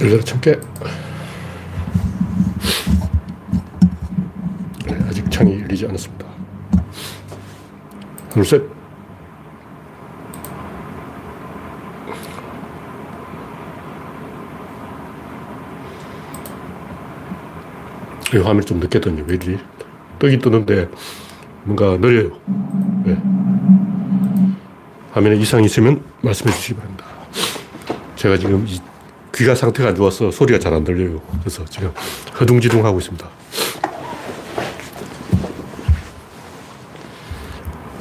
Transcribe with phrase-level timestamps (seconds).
[0.00, 0.60] 열려라 참깨.
[4.86, 6.26] 네, 아직 창이 열리지 않았습니다.
[8.30, 8.62] 둘, 셋.
[18.34, 19.24] 이 화면이 좀 늦게 떴네.
[19.26, 19.58] 왜 이리?
[20.18, 20.88] 뜨긴 뜨는데
[21.64, 22.38] 뭔가 느려요.
[23.04, 23.16] 네.
[25.12, 27.04] 화면에 이상이 있으면 말씀해 주시기 바랍니다.
[28.16, 28.66] 제가 지금
[29.38, 31.22] 귀가 상태가 안 좋아서 소리가 잘 안 들려요.
[31.40, 31.92] 그래서 지금
[32.40, 33.28] 허둥지둥 하고 있습니다.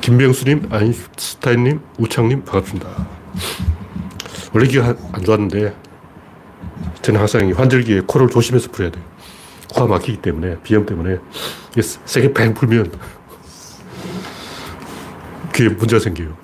[0.02, 3.08] 김병수님, 아인슈타인님, 우창님, 반갑습니다.
[4.54, 5.76] 원래 귀가 안 좋았는데,
[7.02, 9.04] 저는 항상 환절기에 코를 조심해서 풀어야 돼요.
[9.74, 11.18] 코가 막히기 때문에, 비염 때문에,
[11.82, 12.92] 세게 팽 풀면
[15.54, 16.36] 귀에 문제가 생겨요.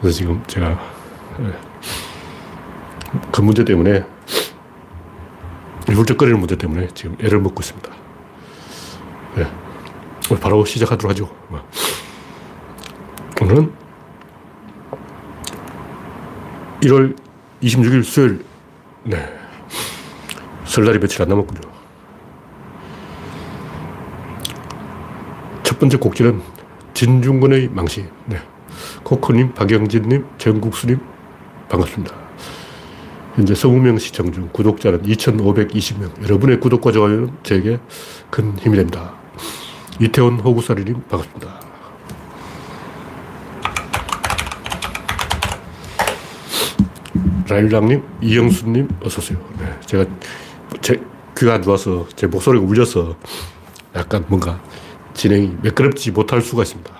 [0.00, 0.78] 그래서 지금 제가
[1.40, 1.52] 예,
[3.32, 4.04] 그 문제 때문에
[5.86, 7.90] 훌쩍거리는 문제 때문에 지금 애를 먹고 있습니다.
[9.36, 9.46] 네.
[10.40, 11.30] 바로 시작하도록 하죠.
[13.42, 13.72] 오늘은
[16.82, 17.16] 1월
[17.62, 18.44] 26일 수요일,
[19.04, 19.16] 네.
[20.64, 21.60] 설날이 며칠 안 남았군요.
[25.62, 26.42] 첫 번째 곡지는
[26.94, 28.08] 진중권의 망신.
[28.26, 28.38] 네.
[29.02, 31.00] 코코님, 박영진님, 정국수님,
[31.68, 32.23] 반갑습니다.
[33.34, 36.22] 현재 20명 시청 중 구독자는 2,520명.
[36.22, 37.80] 여러분의 구독과 좋아요는 제게
[38.30, 39.14] 큰 힘이 됩니다.
[40.00, 41.60] 이태원 호구사리님, 반갑습니다.
[47.48, 49.38] 라일락님, 이영수님, 어서오세요.
[49.58, 50.06] 네, 제가
[50.80, 51.02] 제
[51.36, 53.16] 귀가 안 좋아서 제 목소리가 울려서
[53.96, 54.62] 약간 뭔가
[55.12, 56.90] 진행이 매끄럽지 못할 수가 있습니다.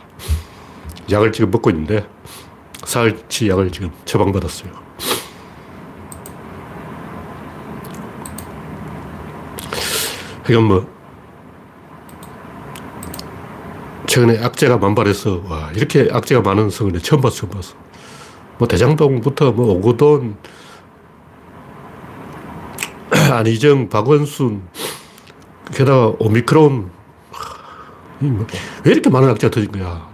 [1.13, 2.05] 약을 지금 먹고 있는데
[2.85, 4.84] 사흘치 약을 지금 처방받았어요.
[10.45, 10.95] 그러니까 뭐
[14.07, 17.75] 최근에 악재가 만발해서 와 이렇게 악재가 많은 성을 처음 봤어 처음 봤어.
[18.59, 20.37] 뭐 대장동부터 뭐 오거돈
[23.33, 24.63] 안희정 박원순
[25.73, 26.91] 게다가 오미크론
[28.21, 28.47] 뭐왜
[28.85, 30.09] 이렇게 많은 악재가 터진 거야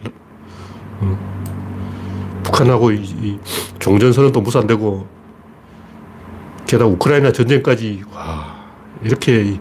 [1.01, 2.41] 어.
[2.45, 3.39] 북한하고 이, 이
[3.79, 5.07] 종전선언도 무산되고
[6.67, 8.65] 게다가 우크라이나 전쟁까지 와
[9.03, 9.61] 이렇게 이,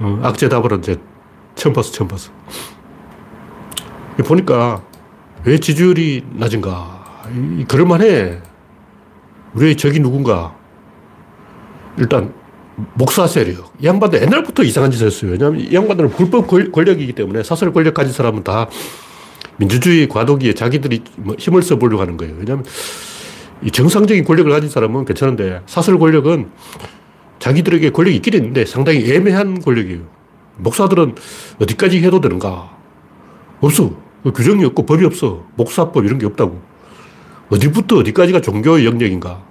[0.00, 0.96] 어, 악재답을 이제
[1.54, 2.32] 처음 봤어 처음 봤어
[4.24, 4.82] 보니까
[5.44, 7.28] 왜 지지율이 낮은가
[7.58, 8.40] 이, 그럴만해
[9.54, 10.54] 우리의 적이 누군가
[11.98, 12.32] 일단
[12.94, 13.72] 목사 세력.
[13.80, 15.32] 이 양반들 옛날부터 이상한 짓을 했어요.
[15.32, 18.68] 왜냐하면 이 양반들은 불법 권력이기 때문에 사설 권력 가진 사람은 다
[19.56, 22.34] 민주주의 과도기에 자기들이 뭐 힘을 써보려고 하는 거예요.
[22.38, 22.64] 왜냐하면
[23.62, 26.48] 이 정상적인 권력을 가진 사람은 괜찮은데 사설 권력은
[27.40, 30.02] 자기들에게 권력이 있긴 있는데 상당히 애매한 권력이에요.
[30.58, 31.16] 목사들은
[31.60, 32.70] 어디까지 해도 되는가?
[33.60, 33.90] 없어.
[34.22, 35.44] 그 규정이 없고 법이 없어.
[35.56, 36.60] 목사법 이런 게 없다고.
[37.50, 39.42] 어디부터 어디까지가 종교의 영역인가?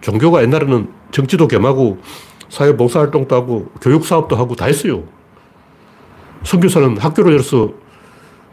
[0.00, 1.98] 종교가 옛날에는 정치도 겸하고
[2.48, 5.04] 사회 봉사활동도 하고 교육사업도 하고 다 했어요.
[6.44, 7.72] 선교사는 학교를 열어서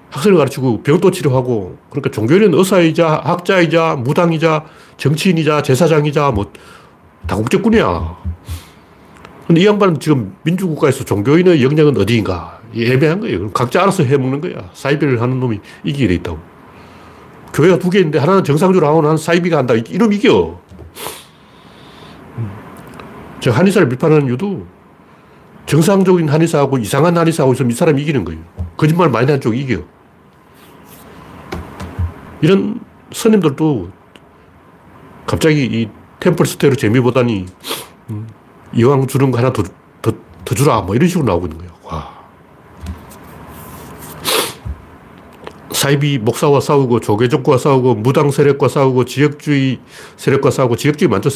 [0.10, 4.66] 학생을 가르치고 병도 치료하고 그러니까 종교인은 의사이자 학자이자 무당이자
[4.98, 6.52] 정치인이자 제사장이자 뭐
[7.28, 8.18] 다 국제꾼이야.
[9.50, 12.60] 근데 이 양반은 지금 민주국가에서 종교인의 역량은 어디인가?
[12.78, 13.50] 애매한 거예요.
[13.50, 14.70] 각자 알아서 해먹는 거야.
[14.74, 16.38] 사이비를 하는 놈이 이기게 돼 있다고.
[17.52, 19.74] 교회가 두 개인데 하나는 정상적으로 하고 하나는 사이비가 한다.
[19.74, 20.62] 이놈 이겨.
[23.40, 24.68] 저 한의사를 비판하는 이유도
[25.66, 28.40] 정상적인 한의사하고 이상한 한의사하고 있으면 이 사람이 이기는 거예요.
[28.78, 29.82] 거짓말 많이 하는 쪽이 이겨.
[32.42, 32.80] 이런
[33.12, 33.90] 스님들도
[35.26, 35.90] 갑자기 이
[36.20, 37.89] 템플스테로 재미 보다니 음,
[38.74, 39.64] 이왕 주는 거 하나 더,
[40.02, 40.12] 더,
[40.46, 41.72] 더 주라 뭐 이런 식으로 나오고 있는 거예요.
[41.84, 42.20] 와.
[45.72, 49.80] 사이비 목사와 싸우고 조계족과 싸우고 무당 세력과 싸우고 지역주의
[50.18, 51.30] 세력과 싸우고 지역주의 많죠.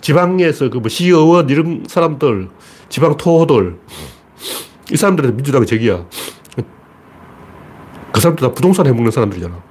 [0.00, 2.50] 지방에서 그 뭐 시의원 이런 사람들
[2.90, 3.78] 지방 토호들
[4.92, 6.04] 이 사람들한테 민주당이 적이야.
[8.12, 9.62] 그 사람들 다 부동산 해먹는 사람들이잖아.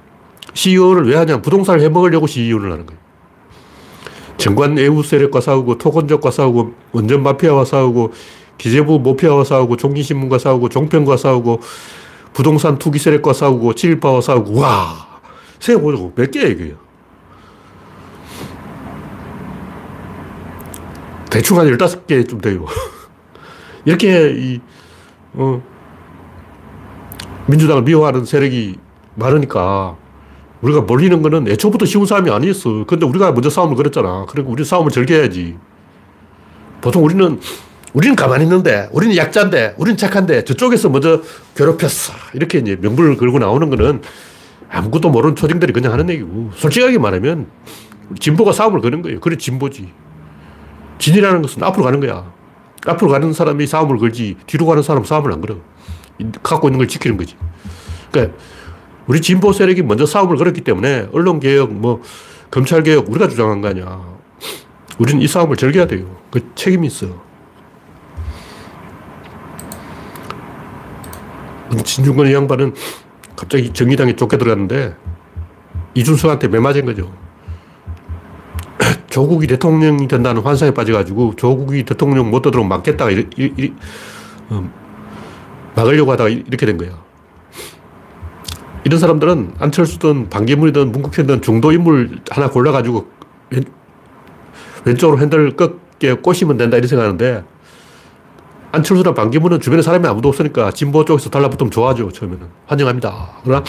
[0.54, 1.40] CEO를 왜 하냐?
[1.40, 3.00] 부동산을 해먹으려고 CEO를 하는 거예요.
[4.36, 8.12] 정관 애우 세력과 싸우고, 토건족과 싸우고, 원전 마피아와 싸우고,
[8.58, 11.60] 기재부 모피아와 싸우고, 종기신문과 싸우고, 종편과 싸우고,
[12.32, 15.20] 부동산 투기 세력과 싸우고, 친일파와 싸우고, 와!
[15.60, 16.12] 세어보자고.
[16.14, 16.74] 몇 개야, 이게.
[21.30, 22.66] 대충 한 15개쯤 돼요.
[23.84, 24.60] 이렇게, 이,
[25.34, 25.62] 어,
[27.46, 28.78] 민주당을 미워하는 세력이
[29.14, 29.96] 많으니까,
[30.64, 32.84] 우리가 몰리는 거는 애초부터 쉬운 싸움이 아니었어.
[32.86, 34.24] 근데 우리가 먼저 싸움을 걸었잖아.
[34.28, 35.56] 그러니까 우리 싸움을 즐겨야지.
[36.80, 37.38] 보통 우리는
[37.92, 41.22] 우리는 가만히 있는데, 우리는 약자인데, 우리는 착한데, 저쪽에서 먼저
[41.54, 42.12] 괴롭혔어.
[42.32, 44.02] 이렇게 이제 명분을 걸고 나오는 거는
[44.68, 47.46] 아무것도 모르는 초딩들이 그냥 하는 얘기고, 솔직하게 말하면
[48.18, 49.20] 진보가 싸움을 거는 거예요.
[49.20, 49.92] 그래, 진보지.
[50.98, 52.32] 진이라는 것은 앞으로 가는 거야.
[52.86, 55.58] 앞으로 가는 사람이 싸움을 걸지, 뒤로 가는 사람은 싸움을 안 걸어.
[56.42, 57.36] 갖고 있는 걸 지키는 거지.
[58.10, 58.36] 그러니까
[59.06, 62.00] 우리 진보 세력이 먼저 싸움을 걸었기 때문에 언론 개혁, 뭐,
[62.50, 64.14] 검찰 개혁 우리가 주장한 거 아니야.
[64.98, 66.06] 우리는 이 싸움을 즐겨야 돼요.
[66.30, 67.22] 그 책임이 있어.
[71.84, 72.74] 진중권 이 양반은
[73.34, 74.94] 갑자기 정의당에 쫓겨 들어갔는데
[75.94, 77.12] 이준석한테 매 맞은 거죠.
[79.10, 83.72] 조국이 대통령이 된다는 환상에 빠져가지고 조국이 대통령 못 되도록 막겠다가 이, 이, 이,
[84.52, 84.72] 음,
[85.74, 87.03] 막으려고 하다가 이렇게 된 거야.
[88.84, 93.06] 이런 사람들은 안철수든 반기문이든 문국현든 중도 인물 하나 골라가지고
[93.50, 93.64] 왼,
[94.84, 97.44] 왼쪽으로 핸들 꺾게 꼬시면 된다 이런 생각하는데
[98.72, 102.46] 안철수나 반기문은 주변에 사람이 아무도 없으니까 진보 쪽에서 달라붙으면 좋아하죠, 처음에는.
[102.66, 103.28] 환영합니다.
[103.44, 103.62] 그러나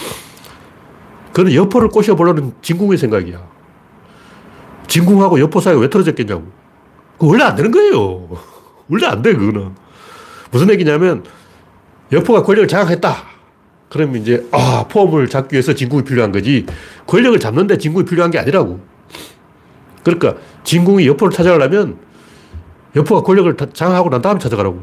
[1.32, 3.40] 그는 여포를 꼬셔보려는 진궁의 생각이야.
[4.88, 6.44] 진궁하고 여포 사이가 왜 틀어졌겠냐고.
[7.18, 8.28] 그 원래 안 되는 거예요.
[8.90, 9.74] 원래 안 돼, 그거는.
[10.50, 11.24] 무슨 얘기냐면,
[12.10, 13.35] 여포가 권력을 장악했다.
[13.88, 16.66] 그러면 이제, 아, 포함을 잡기 위해서 진궁이 필요한 거지.
[17.06, 18.80] 권력을 잡는데 진궁이 필요한 게 아니라고.
[20.02, 20.34] 그러니까,
[20.64, 21.98] 진궁이 여포를 찾아가려면,
[22.96, 24.80] 여포가 권력을 장악하고 난 다음에 찾아가라고.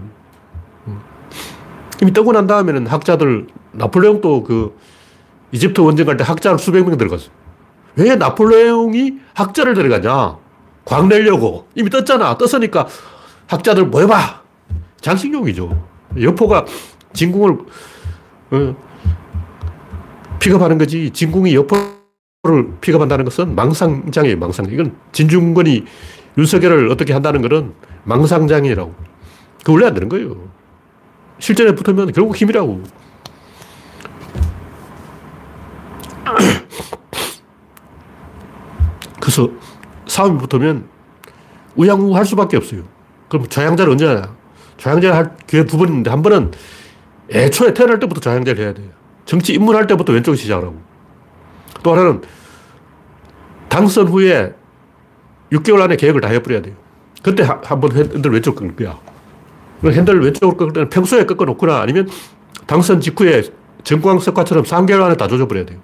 [2.02, 4.78] 이미 떠고 난 다음에는 학자들, 나폴레옹도 그
[5.52, 7.30] 이집트 원정 갈 때 학자를 수백 명 들어갔어.
[7.96, 10.38] 왜 나폴레옹이 학자를 데려가냐?
[10.86, 11.68] 광 내려고.
[11.76, 12.38] 이미 떴잖아.
[12.38, 12.88] 떴으니까
[13.48, 14.42] 학자들 모여봐.
[15.00, 15.88] 장식용이죠.
[16.20, 16.66] 여포가
[17.14, 17.58] 진궁을
[18.52, 18.76] 어,
[20.44, 21.10] 픽업하는 거지.
[21.12, 24.38] 진궁이 여포를 픽업한다는 것은 망상장이에요.
[24.38, 24.66] 망상.
[24.70, 25.86] 이건 진중권이
[26.38, 27.74] 윤석열을 어떻게 한다는 것은
[28.04, 28.94] 망상장이라고.
[29.64, 30.36] 그 원래 안 되는 거예요.
[31.40, 32.84] 실전에 붙으면 결국 힘이라고.
[39.22, 39.50] 그래서
[40.08, 40.90] 싸움이 붙으면
[41.76, 42.84] 우양우할 수밖에 없어요.
[43.30, 44.36] 그럼 좌양자를 언제 하냐?
[44.78, 46.52] 좌양자를 할 기회 두 번 있는데 한 번은
[47.32, 48.90] 애초에 태어날 때부터 좌양자를 해야 돼요.
[49.26, 50.82] 정치 입문할 때부터 왼쪽에 시작을 하고.
[51.82, 52.22] 또 하나는
[53.70, 54.54] 당선 후에
[55.52, 56.76] 6개월 안에 계획을 다 해버려야 돼요.
[57.22, 59.00] 그때 한번 핸들 왼쪽 꺾을 거야.
[59.84, 62.10] 핸들 왼쪽으로 꺾을 때는 평소에 꺾어 놓거나 아니면
[62.68, 63.44] 당선 직후에
[63.84, 65.80] 정광석화처럼 3개월 안에 다 조져버려야 돼요.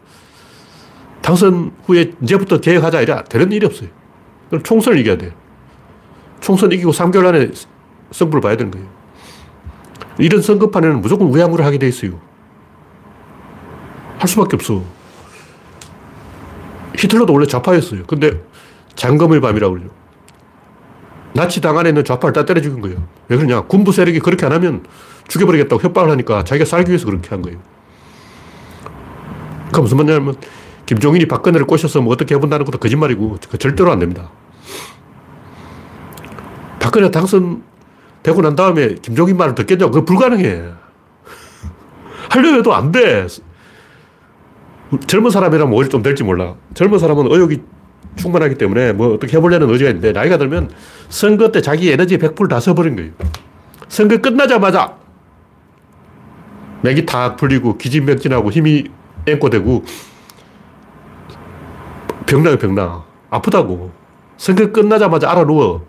[1.22, 3.90] 당선 후에 이제부터 계획하자 이래 되는 일이 없어요.
[4.50, 5.32] 그럼 총선을 이겨야 돼요.
[6.40, 7.52] 총선 이기고 3개월 안에
[8.12, 8.88] 승부를 봐야 되는 거예요.
[10.18, 12.20] 이런 선거판에는 무조건 우양우를 하게 돼 있어요.
[14.20, 14.84] 할 수밖에 없어.
[16.98, 18.04] 히틀러도 원래 좌파였어요.
[18.06, 18.44] 근데
[18.96, 19.90] 장검의 밤이라고 그러죠.
[21.34, 23.08] 나치 당 안에 있는 좌파를 다 때려 죽인 거예요.
[23.30, 23.62] 왜 그러냐?
[23.62, 24.84] 군부 세력이 그렇게 안 하면
[25.30, 27.60] 죽여버리겠다고 협박을 하니까 자기가 살기 위해서 그렇게 한 거예요.
[29.72, 30.36] 그 무슨 말이냐면
[30.86, 34.32] 김종인이 박근혜를 꼬셔서 뭐 어떻게 해본다는 것도 거짓말이고 그 절대로 안 됩니다.
[36.80, 40.64] 박근혜 당선되고 난 다음에 김종인 말을 듣겠냐고 그거 불가능해.
[42.30, 43.28] 하려 해도 안 돼.
[45.08, 46.56] 젊은 사람이라면 오히려 좀 될지 몰라.
[46.74, 47.62] 젊은 사람은 의욕이
[48.16, 50.72] 충분하기 때문에 뭐 어떻게 해보려는 의지가 있는데 나이가 들면
[51.10, 53.12] 선거 때 자기 에너지 100%다 써버린 거예요.
[53.88, 54.98] 선거 끝나자마자
[56.82, 58.86] 맥이 다 풀리고 기진맥진하고 힘이
[59.28, 59.84] 앵꼬되고
[62.26, 63.04] 병나요 병나.
[63.30, 63.92] 아프다고.
[64.38, 65.86] 선거 끝나자마자 알아 누워.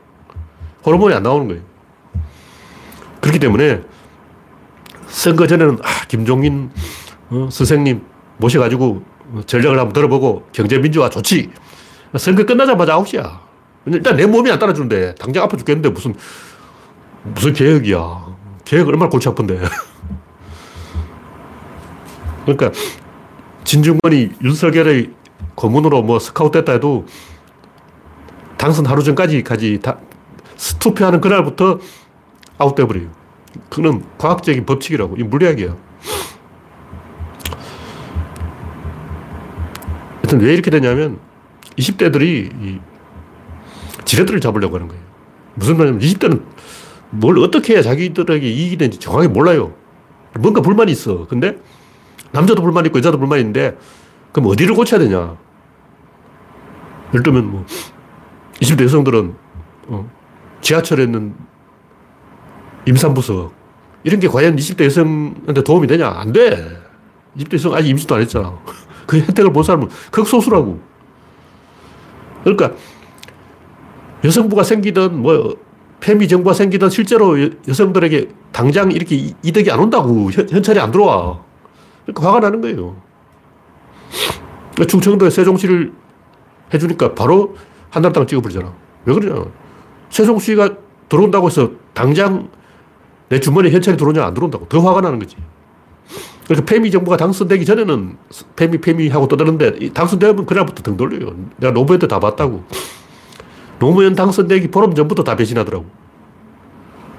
[0.85, 1.63] 호르몬이 안 나오는 거예요.
[3.21, 3.83] 그렇기 때문에
[5.07, 6.71] 선거 전에는 아, 김종인
[7.31, 8.03] 어, 선생님
[8.41, 9.03] 모셔가지고
[9.47, 11.51] 전략을 한번 들어보고 경제민주화 좋지.
[12.17, 13.39] 선거 끝나자마자 9시야.
[13.87, 16.15] 일단 내 몸이 안 따라주는데 당장 아파 죽겠는데 무슨
[17.23, 18.27] 무슨 계획이야.
[18.65, 19.61] 계획 얼마나 골치 아픈데.
[22.45, 22.73] 그러니까
[23.65, 25.11] 진중권이 윤석열의
[25.55, 27.07] 고문으로 뭐 스카우트 됐다 해도
[28.57, 29.99] 당선 하루 전까지까지 다
[30.81, 31.79] 투표하는 그날부터
[32.59, 33.09] 아웃돼 버려요.
[33.69, 35.17] 그는 과학적인 법칙이라고.
[35.17, 35.77] 이 물리학이야.
[40.31, 41.19] 하여튼 왜 이렇게 되냐면
[41.77, 42.81] 20대들이
[44.05, 45.03] 지렛대를 잡으려고 하는 거예요.
[45.55, 46.45] 무슨 말이냐면 20대는
[47.11, 49.75] 뭘 어떻게 해야 자기들에게 이익이 되는지 정확히 몰라요.
[50.39, 51.27] 뭔가 불만이 있어.
[51.27, 51.57] 근데
[52.31, 53.77] 남자도 불만이 있고 여자도 불만이 있는데
[54.31, 55.37] 그럼 어디를 고쳐야 되냐?
[57.09, 57.67] 예를 들면 뭐
[58.61, 59.35] 20대 여성들은
[59.89, 60.11] 어,
[60.61, 61.35] 지하철에 있는
[62.87, 63.53] 임산부석
[64.05, 66.09] 이런 게 과연 20대 여성한테 도움이 되냐?
[66.09, 66.81] 안 돼.
[67.37, 68.57] 20대 여성 아직 임신도 안 했잖아.
[69.11, 70.79] 그 혜택을 본 사람은 극소수라고.
[72.45, 72.71] 그러니까
[74.23, 75.57] 여성부가 생기든 뭐
[75.99, 77.37] 페미 정부가 생기던 실제로
[77.67, 80.31] 여성들에게 당장 이렇게 이득이 안 온다고.
[80.31, 81.43] 현,찰이 안 들어와.
[82.07, 82.97] 그러니까 화가 나는 거예요.
[84.75, 85.93] 그러니까 충청도에 세종시를
[86.73, 87.57] 해주니까 바로
[87.91, 88.73] 한나라당 찍어버리잖아.
[89.07, 89.45] 왜 그러냐.
[90.11, 90.77] 세종시가
[91.09, 92.49] 들어온다고 해서 당장
[93.29, 94.69] 내 주머니에 현찰이 들어오냐 안 들어온다고.
[94.69, 95.37] 더 화가 나는 거지.
[96.51, 98.17] 그러니까 페미 정부가 당선되기 전에는
[98.57, 101.33] 페미 페미 하고 떠드는데 당선되면 그날부터 등 돌려요.
[101.59, 102.65] 내가 노무현 때 다 봤다고.
[103.79, 105.87] 노무현 당선되기 보름 전부터 다 배신하더라고.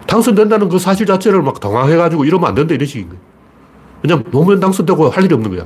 [0.05, 3.21] 당선된다는 그 사실 자체를 막 당황해가지고 이러면 안 된다 이런 식인 거예요.
[4.03, 5.65] 왜냐면 노무현 당선되고 할 일이 없는 거야.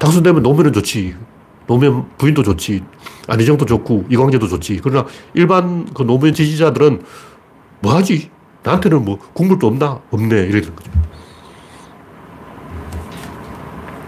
[0.00, 1.14] 당선되면 노무현은 좋지.
[1.68, 2.82] 노무현 부인도 좋지.
[3.28, 4.80] 안희정도 좋고 이광재도 좋지.
[4.82, 7.00] 그러나 일반 그 노무현 지지자들은
[7.78, 8.28] 뭐 하지?
[8.64, 10.00] 나한테는 뭐 국물도 없나?
[10.10, 10.34] 없네.
[10.46, 10.90] 이러는 거죠.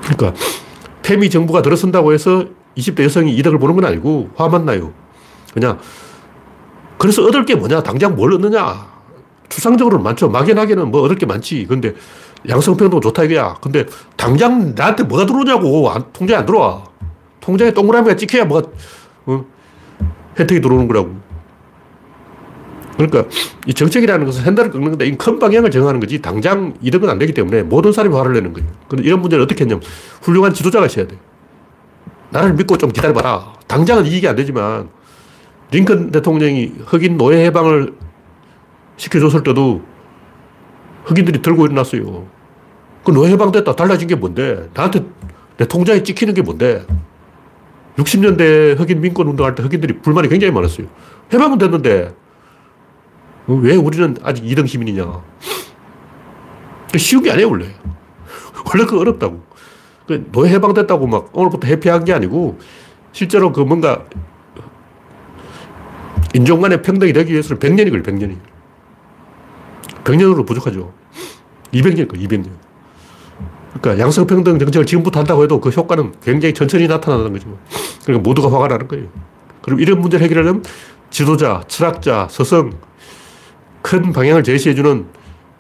[0.07, 0.39] 그러니까
[1.03, 2.47] 페미 정부가 들어선다고 해서
[2.77, 4.93] 20대 여성이 이득을 보는 건 아니고 화만 나요.
[5.53, 5.79] 그냥
[6.99, 7.83] 그래서 얻을 게 뭐냐?
[7.83, 8.97] 당장 뭘 얻느냐?
[9.49, 10.29] 추상적으로는 많죠.
[10.29, 11.67] 막연하게는 뭐 얻을 게 많지.
[11.67, 11.95] 근데
[12.49, 13.55] 양성평등 좋다 이거야.
[13.61, 13.87] 근데
[14.17, 15.91] 당장 나한테 뭐가 들어오냐고.
[15.91, 16.85] 안, 통장에 안 들어와.
[17.41, 18.69] 통장에 동그라미가 찍혀야 뭐가
[19.27, 19.45] 어?
[20.39, 21.26] 혜택이 들어오는 거라고.
[22.97, 23.25] 그러니까
[23.67, 27.63] 이 정책이라는 것은 핸들을 꺾는 건데 이큰 방향을 정하는 거지 당장 이득은 안 되기 때문에
[27.63, 28.69] 모든 사람이 화를 내는 거예요.
[28.89, 29.83] 근데 이런 문제는 어떻게 했냐면
[30.23, 31.17] 훌륭한 지도자가 있어야 돼.
[32.31, 33.55] 나를 믿고 좀 기다려봐라.
[33.67, 34.89] 당장은 이익이 안 되지만
[35.71, 37.95] 링컨 대통령이 흑인 노예 해방을
[38.97, 39.83] 시켜줬을 때도
[41.05, 42.27] 흑인들이 들고 일어났어요.
[43.05, 43.77] 그 노예 해방됐다.
[43.77, 44.69] 달라진 게 뭔데?
[44.75, 45.05] 나한테
[45.59, 46.85] 내 통장에 찍히는 게 뭔데?
[47.97, 50.87] 60년대 흑인 민권 운동할 때 흑인들이 불만이 굉장히 많았어요.
[51.33, 52.15] 해방은 됐는데
[53.49, 55.23] 왜 우리는 아직 2등 시민이냐.
[56.97, 57.67] 쉬운 게 아니에요, 원래.
[58.73, 59.43] 원래 그 어렵다고.
[60.07, 62.59] 그 노예 해방됐다고 막 오늘부터 해피한 게 아니고
[63.13, 64.05] 실제로 그 뭔가
[66.35, 68.37] 인종 간의 평등이 되기 위해서는 100년이 걸려 100년이.
[70.05, 70.93] 100년으로 부족하죠.
[71.73, 72.51] 200년 걸 200년.
[73.81, 77.59] 그러니까 양성평등 정책을 지금부터 한다고 해도 그 효과는 굉장히 천천히 나타나는 거죠.
[78.05, 79.09] 그러니까 모두가 화가 나는 거예요.
[79.63, 80.65] 그럼 이런 문제를 해결하려면
[81.11, 82.73] 지도자, 철학자, 서성,
[83.87, 85.07] 큰 방향을 제시해주는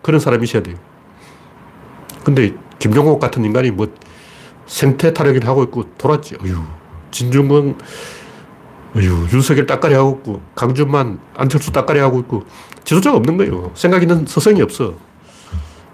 [0.02, 0.74] 그런 사람이 있어야 돼요.
[2.24, 3.86] 근데 김종국 같은 인간이 뭐
[4.66, 6.34] 생태 타령을 하고 있고 돌았지.
[6.42, 6.60] 어휴,
[7.12, 7.78] 진중권,
[8.96, 12.42] 어휴, 윤석열 따까리 하고 있고, 강준만, 안철수 따까리 하고 있고,
[12.82, 13.70] 지도자가 없는 거예요.
[13.74, 14.96] 생각 있는 서성이 없어.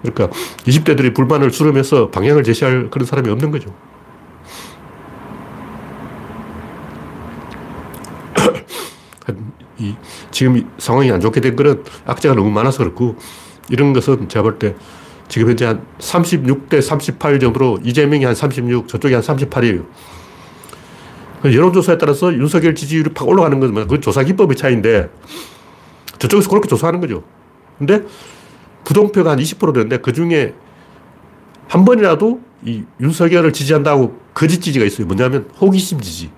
[0.01, 0.35] 그러니까
[0.65, 3.75] 20대들이 불만을 수렴해서 방향을 제시할 그런 사람이 없는 거죠.
[9.83, 9.97] 이,
[10.31, 13.17] 지금 상황이 안 좋게 된 거는 악재가 너무 많아서 그렇고,
[13.69, 14.75] 이런 것은 제가 볼 때
[15.29, 19.87] 지금 현재 한 36대 38 정도로 이재명이 한 36, 저쪽이 한 38이에요.
[21.45, 25.11] 여론조사에 따라서 윤석열 지지율이 팍 올라가는 건 뭐, 그건 조사 기법의 차이인데,
[26.19, 27.25] 저쪽에서 그렇게 조사하는 거죠.
[27.79, 28.03] 근데
[28.85, 30.55] 부동표가 한 20% 되는데 그 중에
[31.69, 35.07] 한 번이라도 이 윤석열을 지지한다고 거짓 지지가 있어요.
[35.07, 36.31] 뭐냐면 호기심 지지.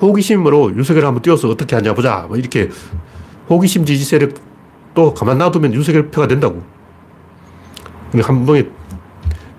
[0.00, 2.24] 호기심으로 윤석열 한번 띄워서 어떻게 하냐 보자.
[2.28, 2.70] 뭐 이렇게
[3.48, 6.62] 호기심 지지 세력도 가만 놔두면 윤석열 표가 된다고.
[8.22, 8.68] 한 번에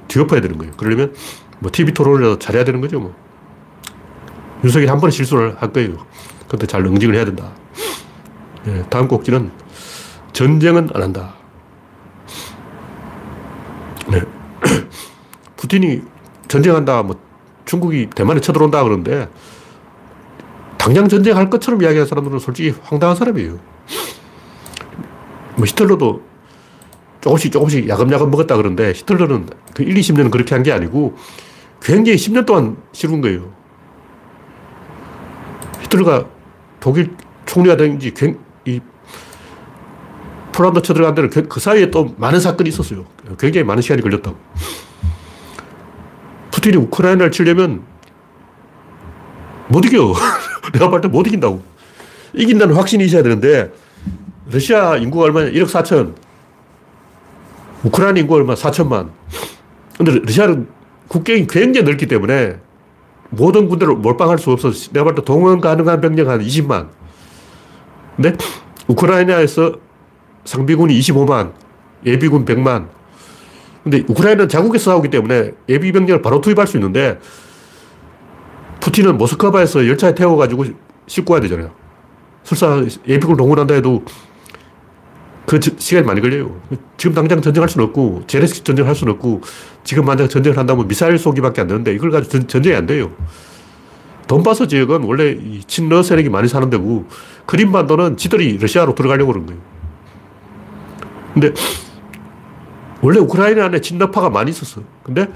[0.07, 0.73] 뒤엎어야 되는 거예요.
[0.75, 1.13] 그러려면
[1.59, 2.99] 뭐 TV 토론이라도 잘해야 되는 거죠.
[2.99, 3.15] 뭐.
[4.63, 6.05] 윤석열이 한 번에 실수를 할 거예요.
[6.47, 7.51] 근데 잘 응징을 해야 된다.
[8.63, 9.51] 네, 다음 꼭지는
[10.33, 11.33] 전쟁은 안 한다.
[14.09, 14.21] 네.
[15.55, 16.01] 푸틴이
[16.47, 17.19] 전쟁한다, 뭐
[17.65, 19.29] 중국이 대만에 쳐들어온다 그러는데
[20.81, 23.59] 당장 전쟁할 것처럼 이야기하는 사람들은 솔직히 황당한 사람이에요.
[25.55, 26.23] 뭐 히틀러도
[27.21, 31.15] 조금씩 조금씩 야금야금 먹었다 그러는데 히틀러는 그 1, 20년은 그렇게 한 게 아니고
[31.83, 33.53] 굉장히 10년 동안 씹은 거예요.
[35.83, 36.25] 히틀러가
[36.79, 38.11] 독일 총리가 된지
[38.65, 38.79] 이
[40.51, 43.05] 폴란드 쳐들어간 데는 그, 그 사이에 또 많은 사건이 있었어요.
[43.37, 44.35] 굉장히 많은 시간이 걸렸다고.
[46.49, 47.83] 푸틴이 우크라이나를 치려면
[49.67, 50.13] 못 이겨.
[50.73, 51.61] 내가 볼 때 못 이긴다고.
[52.33, 53.71] 이긴다는 확신이 있어야 되는데,
[54.51, 55.51] 러시아 인구가 얼마냐?
[55.51, 56.15] 1억 4천.
[57.83, 58.53] 우크라이나 인구가 얼마?
[58.53, 59.09] 4천만.
[59.97, 60.67] 근데 러시아는
[61.07, 62.57] 국경이 굉장히 넓기 때문에
[63.29, 66.89] 모든 군대를 몰빵할 수 없어서 내가 볼 때 동원 가능한 병력 한 20만.
[68.15, 68.35] 근데
[68.87, 69.73] 우크라이나에서
[70.45, 71.51] 상비군이 25만,
[72.05, 72.87] 예비군 100만.
[73.83, 77.19] 근데 우크라이나는 자국에서 싸우기 때문에 예비 병력을 바로 투입할 수 있는데
[78.81, 80.65] 푸틴은 모스크바에서 열차에 태워가지고
[81.07, 81.71] 싣고 와야 되잖아요.
[82.43, 84.03] 설사 예비군 동원한다 해도
[85.45, 86.61] 그 시간이 많이 걸려요.
[86.97, 89.41] 지금 당장 전쟁할 수는 없고, 제네식 전쟁할 수는 없고,
[89.83, 93.11] 지금 만약 전쟁을 한다면 미사일 쏘기밖에 안 되는데, 이걸 가지고 전, 전쟁이 안 돼요.
[94.27, 97.05] 돈바스 지역은 원래 친러 세력이 많이 사는 데고
[97.47, 99.61] 크림반도는 지들이 러시아로 들어가려고 그런 거예요.
[101.33, 101.53] 근데
[103.01, 104.83] 원래 우크라이나 안에 친러파가 많이 있었어.
[105.03, 105.27] 근데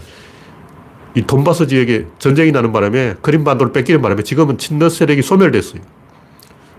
[1.16, 5.82] 이 돈바스 지역에 전쟁이 나는 바람에 크림반도를 뺏기는 바람에 지금은 친러 세력이 소멸됐어요.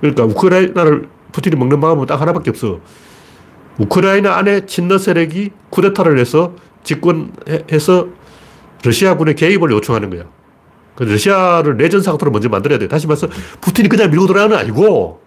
[0.01, 2.81] 그러니까 우크라이나를 푸틴이 먹는 방법은 딱 하나밖에 없어.
[3.79, 8.09] 우크라이나 안에 친러 세력이 쿠데타를 해서 집권해서
[8.85, 10.25] 러시아군의 개입을 요청하는 거야.
[10.95, 12.89] 그 러시아를 내전 상태로 먼저 만들어야 돼.
[12.89, 13.29] 다시 말해서
[13.61, 15.23] 푸틴이 그냥 밀고 들어가는 아니고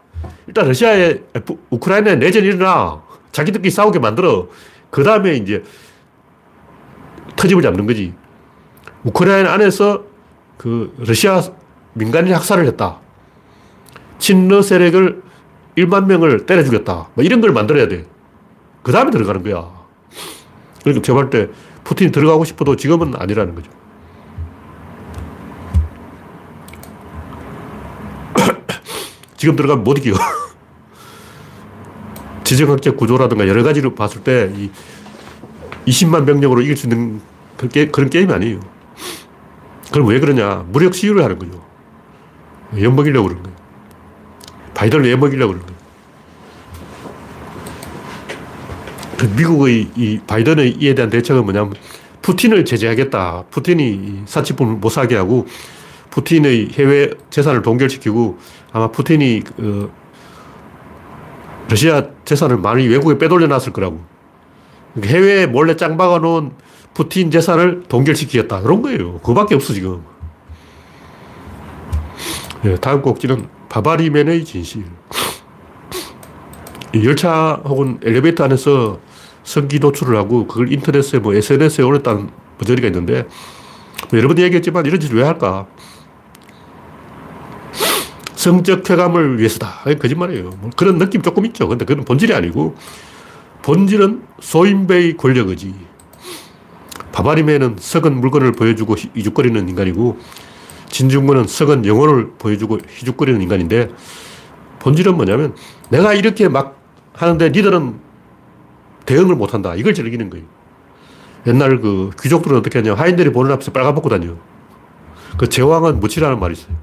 [0.47, 1.21] 일단 러시아에
[1.71, 3.01] 우크라이나에 내전이 일어나
[3.31, 4.47] 자기들끼리 싸우게 만들어.
[4.91, 5.63] 그 다음에 이제
[7.35, 8.13] 터집을 잡는 거지.
[9.03, 10.03] 우크라이나 안에서
[10.57, 11.41] 그 러시아
[11.93, 12.99] 민간인 학살을 했다.
[14.17, 15.23] 친러 세력을
[15.77, 17.09] 1만 명을 때려 죽였다.
[17.13, 18.05] 뭐 이런 걸 만들어야 돼.
[18.83, 19.69] 그 다음에 들어가는 거야.
[20.83, 21.49] 그러니까 제가 볼때
[21.83, 23.71] 푸틴이 들어가고 싶어도 지금은 아니라는 거죠.
[29.37, 30.13] 지금 들어가면 못 이겨.
[32.43, 34.69] 지정학적 구조라든가 여러 가지로 봤을 때, 이
[35.85, 37.21] 20만 병력으로 이길 수 있는
[37.57, 38.59] 그런, 게, 그런 게임이 아니에요.
[39.91, 40.65] 그럼 왜 그러냐?
[40.69, 41.63] 무력 시위를 하는 거죠.
[42.79, 43.57] 엿먹이려고 그러는 거예요.
[44.73, 45.79] 바이든을 엿먹이려고 그러는 거예요.
[49.17, 51.73] 그 미국의 이 바이든의 이에 대한 대책은 뭐냐면
[52.21, 53.45] 푸틴을 제재하겠다.
[53.49, 55.47] 푸틴이 사치품을 못 사게 하고
[56.11, 58.37] 푸틴의 해외 재산을 동결시키고
[58.71, 59.91] 아마 푸틴이 그
[61.69, 64.03] 러시아 재산을 많이 외국에 빼돌려 놨을 거라고.
[64.93, 66.51] 그러니까 해외에 몰래 짱 박아놓은
[66.93, 68.61] 푸틴 재산을 동결시키겠다.
[68.61, 69.19] 그런 거예요.
[69.19, 70.03] 그거밖에 없어, 지금.
[72.61, 74.83] 네, 다음 꼭지는 바바리맨의 진실.
[77.03, 78.99] 열차 혹은 엘리베이터 안에서
[79.43, 83.25] 성기 노출을 하고 그걸 인터넷에 뭐 SNS에 올렸다는 버저리가 있는데
[84.09, 85.67] 뭐 여러 번 얘기했지만 이런 짓을 왜 할까?
[88.33, 89.83] 성적 쾌감을 위해서다.
[89.99, 90.49] 거짓말이에요.
[90.59, 91.67] 뭐 그런 느낌 조금 있죠.
[91.67, 92.75] 근데 그건 본질이 아니고
[93.61, 95.88] 본질은 소인배의 권력이지.
[97.11, 100.17] 바바리맨은 썩은 물건을 보여주고 이죽거리는 인간이고
[100.89, 103.89] 진중권은 썩은 영혼을 보여주고 희죽거리는 인간인데
[104.79, 105.55] 본질은 뭐냐면
[105.89, 106.79] 내가 이렇게 막
[107.13, 107.99] 하는데 니들은
[109.05, 109.75] 대응을 못한다.
[109.75, 110.45] 이걸 즐기는 거예요.
[111.47, 112.93] 옛날 그 귀족들은 어떻게 하냐.
[112.93, 114.35] 하인들이 보는 앞에서 빨가벗고 다녀.
[115.37, 116.75] 그 제왕은 무치라는 말이 있어요.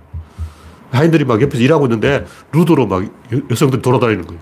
[0.90, 3.04] 하인들이 막 옆에서 일하고 있는데 루드로 막
[3.50, 4.40] 여성들이 돌아다니는 거예요.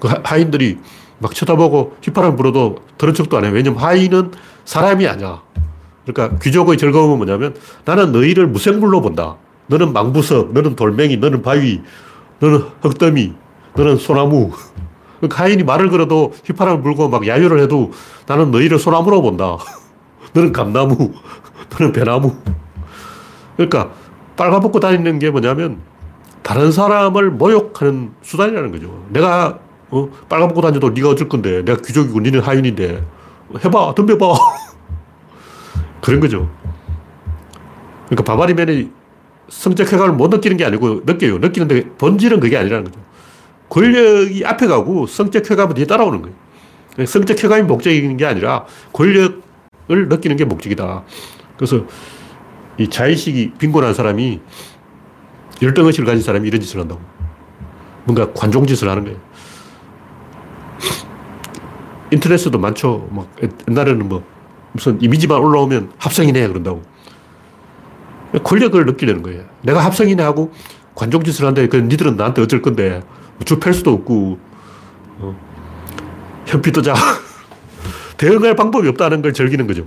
[0.00, 0.78] 그 하인들이
[1.24, 3.52] 막 쳐다보고 휘파람 불어도 들은 척도 안 해요.
[3.54, 4.32] 왜냐면 하인은
[4.66, 5.40] 사람이 아니야.
[6.04, 7.54] 그러니까 귀족의 즐거움은 뭐냐면
[7.86, 9.36] 나는 너희를 무생물로 본다.
[9.68, 11.80] 너는 망부석, 너는 돌멩이, 너는 바위,
[12.40, 13.32] 너는 흙더미,
[13.74, 14.50] 너는 소나무.
[15.30, 17.92] 가인이 말을 걸어도 휘파람을 불고 막 야유를 해도
[18.26, 19.56] 나는 너희를 소나무로 본다.
[20.34, 21.10] 너는 감나무,
[21.70, 22.36] 너는 배나무.
[23.56, 23.92] 그러니까
[24.36, 25.78] 빨가벗고 다니는 게 뭐냐면
[26.42, 29.06] 다른 사람을 모욕하는 수단이라는 거죠.
[29.08, 29.63] 내가
[29.94, 33.04] 어, 빨가벗고 다녀도 네가 어쩔 건데 내가 귀족이고 니는 하인인데
[33.64, 34.34] 해봐, 덤벼봐.
[36.02, 36.50] 그런 거죠.
[38.08, 38.90] 그러니까 바바리맨이
[39.48, 41.38] 성적 쾌감을 못 느끼는 게 아니고 느껴요.
[41.38, 43.00] 느끼는데 본질은 그게 아니라는 거죠.
[43.68, 47.06] 권력이 앞에 가고 성적 쾌감은 뒤에 따라오는 거예요.
[47.06, 49.38] 성적 쾌감이 목적인 게 아니라 권력을
[49.88, 51.04] 느끼는 게 목적이다.
[51.56, 51.84] 그래서
[52.78, 54.40] 이 자의식이 빈곤한 사람이
[55.62, 57.00] 열등의식을 가진 사람이 이런 짓을 한다고.
[58.04, 59.18] 뭔가 관종짓을 하는 거예요.
[62.14, 63.08] 인터넷에도 많죠.
[63.10, 63.28] 막
[63.68, 64.24] 옛날에는 뭐
[64.72, 66.82] 무슨 이미지만 올라오면 합성이네 그런다고.
[68.42, 69.44] 권력을 느끼려는 거예요.
[69.62, 70.52] 내가 합성이네 하고
[70.94, 73.02] 관종짓을 하는데 그 니들은 나한테 어쩔 건데
[73.44, 74.38] 주팰 수도 없고,
[75.18, 75.36] 어.
[76.46, 76.94] 현피 뜨자.
[78.16, 79.86] 대응할 방법이 없다는 걸 즐기는 거죠.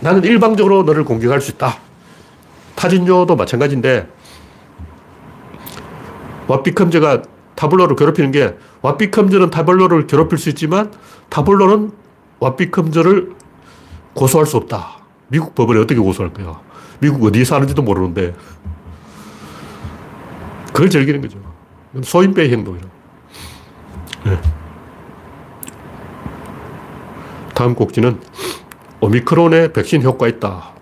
[0.00, 1.78] 나는 일방적으로 너를 공격할 수 있다.
[2.74, 4.08] 타진요도 마찬가지인데,
[6.48, 10.92] 왓비컴즈가 타블로를 괴롭히는 게, 왓비컴즈는 타블로를 괴롭힐 수 있지만,
[11.30, 11.90] 타블로는
[12.40, 13.34] 왓비컴즈를
[14.12, 14.98] 고소할 수 없다.
[15.28, 16.60] 미국 법원에 어떻게 고소할 거야?
[17.00, 18.34] 미국 어디에 사는지도 모르는데.
[20.66, 21.38] 그걸 즐기는 거죠.
[22.02, 22.86] 소인배의 행동이라.
[24.26, 24.40] 네.
[27.54, 28.20] 다음 꼭지는
[29.00, 30.72] 오미크론의 백신 효과 있다.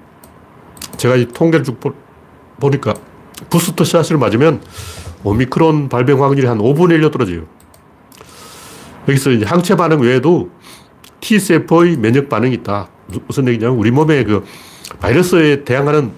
[0.96, 1.92] 제가 이 통계를 쭉 보,
[2.58, 2.94] 보니까
[3.50, 4.62] 부스터 샷을 맞으면
[5.22, 7.42] 오미크론 발병 확률이 한 5분의 1로 떨어져요.
[9.08, 10.50] 여기서 이제 항체 반응 외에도
[11.20, 12.88] T세포의 면역 반응이 있다.
[13.26, 14.44] 무슨 얘기냐면 우리 몸에 그
[15.00, 16.12] 바이러스에 대항하는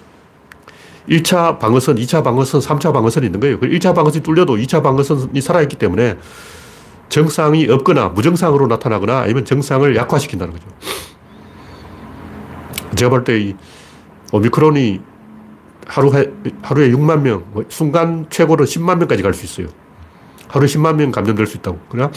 [1.09, 3.59] 1차 방어선, 2차 방어선, 3차 방어선이 있는 거예요.
[3.59, 6.17] 1차 방어선이 뚫려도 2차 방어선이 살아있기 때문에
[7.09, 10.65] 정상이 없거나 무정상으로 나타나거나 아니면 정상을 약화시킨다는 거죠.
[12.95, 13.55] 제가 볼 때 이
[14.31, 15.01] 오미크론이
[15.87, 16.31] 하루에,
[16.63, 19.67] 하루에 6만 명, 뭐 순간 최고로 10만 명까지 갈 수 있어요.
[20.47, 21.79] 하루에 10만 명 감염될 수 있다고.
[21.89, 22.09] 그래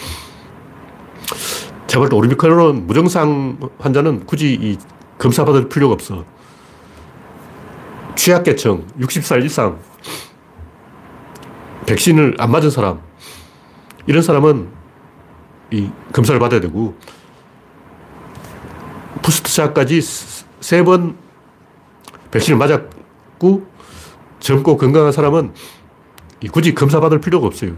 [1.87, 4.79] 제발 오미크론 무증상 환자는 굳이 이
[5.19, 6.25] 검사 받을 필요가 없어.
[8.15, 9.79] 취약계층, 60살 이상,
[11.87, 13.01] 백신을 안 맞은 사람,
[14.07, 14.69] 이런 사람은
[15.71, 16.97] 이 검사를 받아야 되고,
[19.23, 20.01] 부스트샷까지
[20.61, 21.17] 세 번
[22.31, 23.67] 백신을 맞았고,
[24.41, 25.55] 젊고 건강한 사람은
[26.53, 27.73] 굳이 검사 받을 필요가 없어요.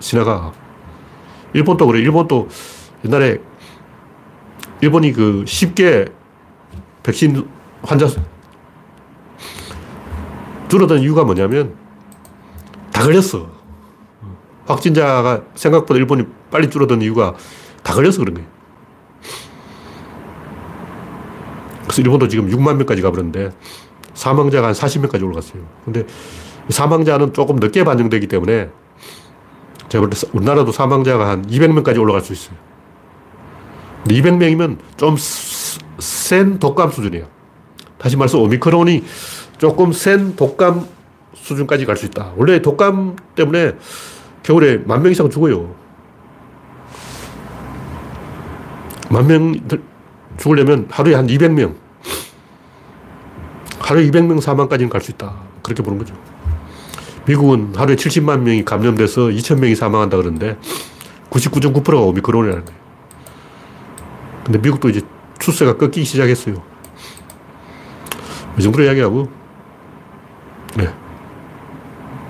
[0.00, 0.52] 지나가.
[1.54, 2.00] 일본도 그래.
[2.00, 2.48] 일본도
[3.04, 3.38] 옛날에
[4.80, 6.06] 일본이 그 쉽게
[7.02, 7.48] 백신
[7.82, 8.06] 환자
[10.68, 11.74] 줄어든 이유가 뭐냐면
[12.92, 13.48] 다 걸렸어.
[14.66, 17.34] 확진자가 생각보다 일본이 빨리 줄어든 이유가
[17.82, 18.48] 다 걸려서 그런 거예요.
[21.82, 23.52] 그래서 일본도 지금 6만 명까지 가버렸는데
[24.14, 25.62] 사망자가 한 40명까지 올라갔어요.
[25.84, 26.06] 근데
[26.70, 28.70] 사망자는 조금 늦게 반영되기 때문에
[29.88, 32.56] 제가 볼 때 우리나라도 사망자가 한 200명까지 올라갈 수 있어요.
[34.06, 35.16] 200명이면 좀
[36.00, 37.26] 센 독감 수준이에요.
[37.98, 39.04] 다시 말해서 오미크론이
[39.58, 40.86] 조금 센 독감
[41.34, 42.32] 수준까지 갈 수 있다.
[42.36, 43.72] 원래 독감 때문에
[44.42, 45.74] 겨울에 만 명 이상 죽어요.
[49.10, 49.54] 만 명
[50.38, 51.74] 죽으려면 하루에 한 200명.
[53.78, 55.34] 하루에 200명 사망까지는 갈 수 있다.
[55.62, 56.14] 그렇게 보는 거죠.
[57.26, 60.58] 미국은 하루에 70만 명이 감염돼서 2천 명이 사망한다 그러는데
[61.30, 62.80] 99.9%가 오미크론이라는 거예요.
[64.44, 65.00] 근데 미국도 이제
[65.38, 66.62] 추세가 꺾이기 시작했어요.
[68.58, 69.28] 이 정도로 이야기하고,
[70.76, 70.94] 네.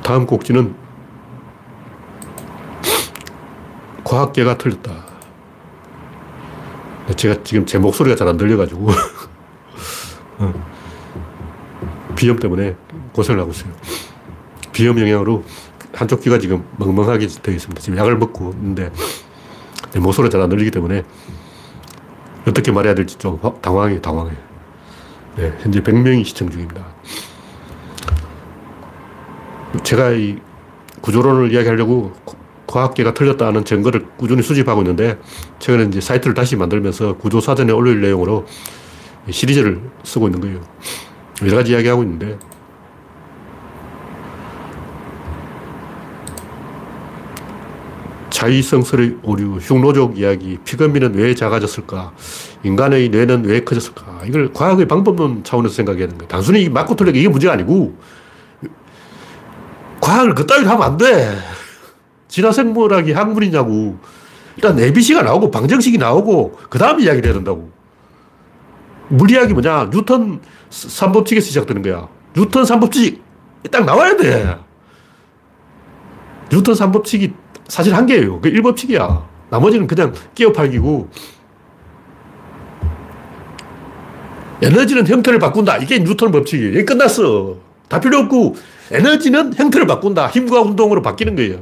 [0.03, 0.75] 다음 꼭지는
[4.05, 4.93] 과학계가 틀렸다.
[7.17, 8.89] 제가 지금 제 목소리가 잘 안 들려가지고
[10.39, 10.55] 어.
[12.17, 12.77] 비염 때문에
[13.13, 13.73] 고생을 하고 있어요.
[14.75, 15.45] 비염 영향으로
[15.95, 17.81] 한쪽 귀가 지금 멍멍하게 되어 있습니다.
[17.81, 18.91] 지금 약을 먹고 있는데
[19.93, 21.05] 내 목소리가 잘 안 들리기 때문에
[22.47, 24.33] 어떻게 말해야 될지 좀 당황해, 당황해.
[25.37, 26.85] 네, 현재 100명이 시청 중입니다.
[29.83, 30.37] 제가 이
[31.01, 32.13] 구조론을 이야기하려고
[32.67, 35.19] 과학계가 틀렸다는 증거를 꾸준히 수집하고 있는데,
[35.59, 38.47] 최근에 이제 사이트를 다시 만들면서 구조 사전에 올릴 내용으로
[39.31, 40.61] 시리즈를 쓰고 있는 거예요.
[41.43, 42.39] 여러 가지 이야기하고 있는데,
[48.45, 52.13] 자위성설의 오류, 흉노족 이야기, 피그미는 왜 작아졌을까?
[52.63, 54.23] 인간의 뇌는 왜 커졌을까?
[54.27, 56.29] 이걸 과학의 방법론 차원에서 생각해야 되는 거야.
[56.29, 57.97] 단순히 맞고 틀리게 이게 문제가 아니고,
[60.01, 61.39] 과학을 그따위로 하면 안 돼.
[62.29, 63.99] 진화생물학이 학문이냐고.
[64.57, 67.71] 일단 ABC가 나오고, 방정식이 나오고, 그 다음 이야기를 해야 된다고.
[69.09, 69.91] 물리학이 뭐냐?
[69.91, 72.09] 뉴턴 3법칙에서 시작되는 거야.
[72.37, 73.21] 뉴턴 3법칙!
[73.71, 74.59] 딱 나와야 돼.
[76.51, 78.41] 뉴턴 3법칙이 사실 한 개예요.
[78.41, 79.23] 그 1법칙이야.
[79.51, 81.09] 나머지는 그냥 끼어 팔기고,
[84.63, 85.79] 에너지는 형태를 바꾼다.
[85.79, 86.71] 이게 뉴턴 법칙이에요.
[86.71, 87.57] 이게 끝났어.
[87.89, 88.57] 다 필요 없고,
[88.91, 90.29] 에너지는 형태를 바꾼다.
[90.29, 91.61] 힘과 운동으로 바뀌는 거예요.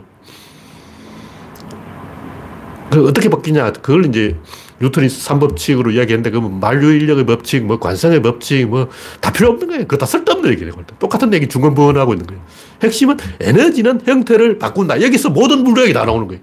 [2.90, 3.72] 그 어떻게 바뀌냐.
[3.72, 4.36] 그걸 이제
[4.82, 8.88] 뉴턴이 3법칙으로 이야기했는데, 그러면 만류 인력의 법칙, 뭐 관성의 법칙, 뭐
[9.20, 9.82] 다 필요 없는 거예요.
[9.82, 10.72] 그거 다 쓸데없는 얘기예요.
[10.98, 12.42] 똑같은 얘기 중간번하고 있는 거예요.
[12.82, 15.00] 핵심은 에너지는 형태를 바꾼다.
[15.02, 16.42] 여기서 모든 물리학이 다 나오는 거예요.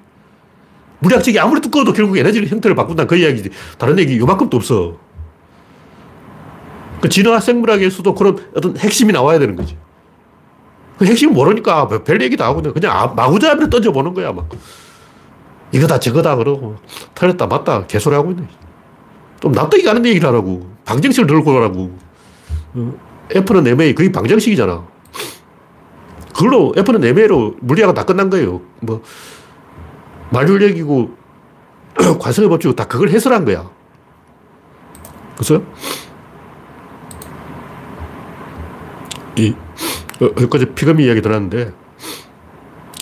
[1.00, 3.06] 물리학책이 아무리 두꺼워도 결국 에너지는 형태를 바꾼다.
[3.06, 3.50] 그 이야기지.
[3.78, 4.98] 다른 얘기 요만큼도 없어.
[7.02, 9.78] 그 진화 생물학에서도 그런 어떤 핵심이 나와야 되는 거지.
[10.98, 14.34] 그 핵심 모르니까 별 얘기 다 하고 그냥 아, 마구잡이로 던져보는 거야.
[14.34, 14.50] 막.
[15.72, 16.78] 이거다 저거다 그러고
[17.16, 18.48] 틀렸다 맞다 개소리 하고 있네.
[19.40, 20.70] 좀 납득이 가는 얘기를 하라고.
[20.86, 21.98] 방정식을 들고 오라고.
[22.74, 22.94] 어,
[23.30, 24.86] F는 MA 그게 방정식이잖아.
[26.36, 28.62] 그걸로 F는 MA로 물리학은 다 끝난 거예요.
[28.80, 29.02] 뭐
[30.32, 31.18] 만율력이고
[32.20, 33.70] 관성의 법칙이고 다 그걸 해설한 거야.
[35.36, 35.62] 그래서
[39.36, 39.54] 이
[40.22, 41.72] 어, 여기까지 피그미 이야기 들었는데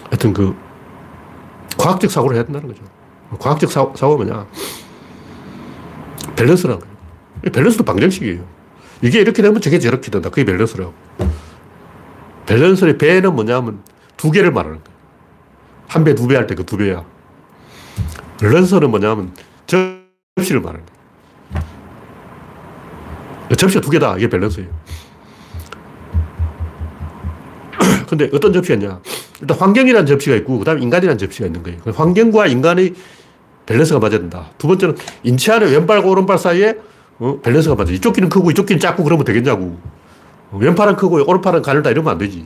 [0.10, 0.56] 하여튼 그
[1.78, 2.84] 과학적 사고를 해야 된다는 거죠.
[3.40, 4.48] 과학적 사고, 사고가 뭐냐.
[6.36, 6.96] 밸런스라는 거예요.
[7.54, 8.44] 밸런스도 방정식이에요.
[9.02, 10.30] 이게 이렇게 되면 저게 저렇게 된다.
[10.30, 10.94] 그게 밸런스라고.
[12.46, 13.82] 밸런스의 배는 뭐냐면
[14.16, 14.98] 두 개를 말하는 거예요.
[15.88, 17.04] 한 배, 두 배 할 때 그 두 배야.
[18.40, 19.34] 밸런스는 뭐냐면
[19.68, 20.98] 접시를 말하는 거예요.
[23.56, 24.16] 접시가 두 개다.
[24.18, 24.70] 이게 밸런스예요.
[28.08, 29.00] 근데 어떤 접시였냐.
[29.42, 31.80] 일단 환경이라는 접시가 있고, 그 다음에 인간이라는 접시가 있는 거예요.
[31.94, 32.94] 환경과 인간의
[33.66, 34.50] 밸런스가 맞아야 된다.
[34.58, 36.78] 두 번째는 인체 안에 왼발과 오른발 사이에
[37.20, 37.40] 어?
[37.42, 37.92] 밸런스가 맞아.
[37.92, 39.78] 이쪽 귀는 크고 이쪽 귀는 작고 그러면 되겠냐고.
[40.52, 42.46] 왼팔은 크고 오른팔은 가늘다 이러면 안 되지.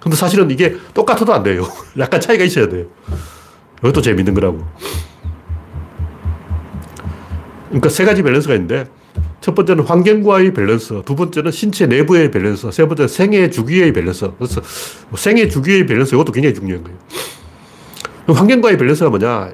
[0.00, 1.62] 근데 사실은 이게 똑같아도 안 돼요.
[1.98, 2.86] 약간 차이가 있어야 돼요.
[3.78, 4.66] 이것도 재밌는 거라고.
[7.68, 8.86] 그러니까 세 가지 밸런스가 있는데
[9.42, 14.30] 첫 번째는 환경과의 밸런스, 두 번째는 신체 내부의 밸런스, 세 번째는 생애 주기의 밸런스.
[14.38, 14.60] 그래서
[15.10, 16.98] 뭐 생애 주기의 밸런스 이것도 굉장히 중요한 거예요.
[18.28, 19.52] 환경과의 밸런스가 뭐냐?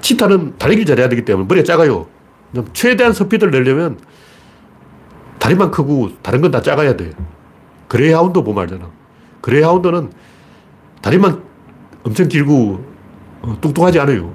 [0.00, 2.06] 치타는 달리기를 잘해야 되기 때문에 머리가 작아요.
[2.72, 3.98] 최대한 스피드를 내려면
[5.38, 7.10] 다리만 크고 다른 건 다 작아야 돼.
[7.86, 8.90] 그레이하운드 보면 알잖아.
[9.42, 10.10] 그레이하운드는
[11.02, 11.42] 다리만
[12.02, 12.82] 엄청 길고
[13.42, 14.34] 어, 뚱뚱하지 않아요.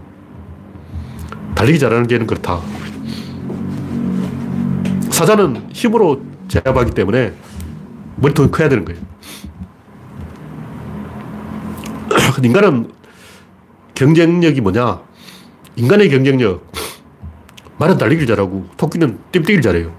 [1.56, 2.62] 달리기 잘하는 개는 그렇다.
[5.14, 7.34] 사자는 힘으로 제압하기 때문에
[8.16, 9.00] 머리통이 커야 되는 거예요.
[12.44, 12.92] 인간은
[13.94, 15.02] 경쟁력이 뭐냐?
[15.76, 16.66] 인간의 경쟁력.
[17.78, 19.94] 말은 달리기를 잘하고 토끼는 띠뛰기를 잘해요.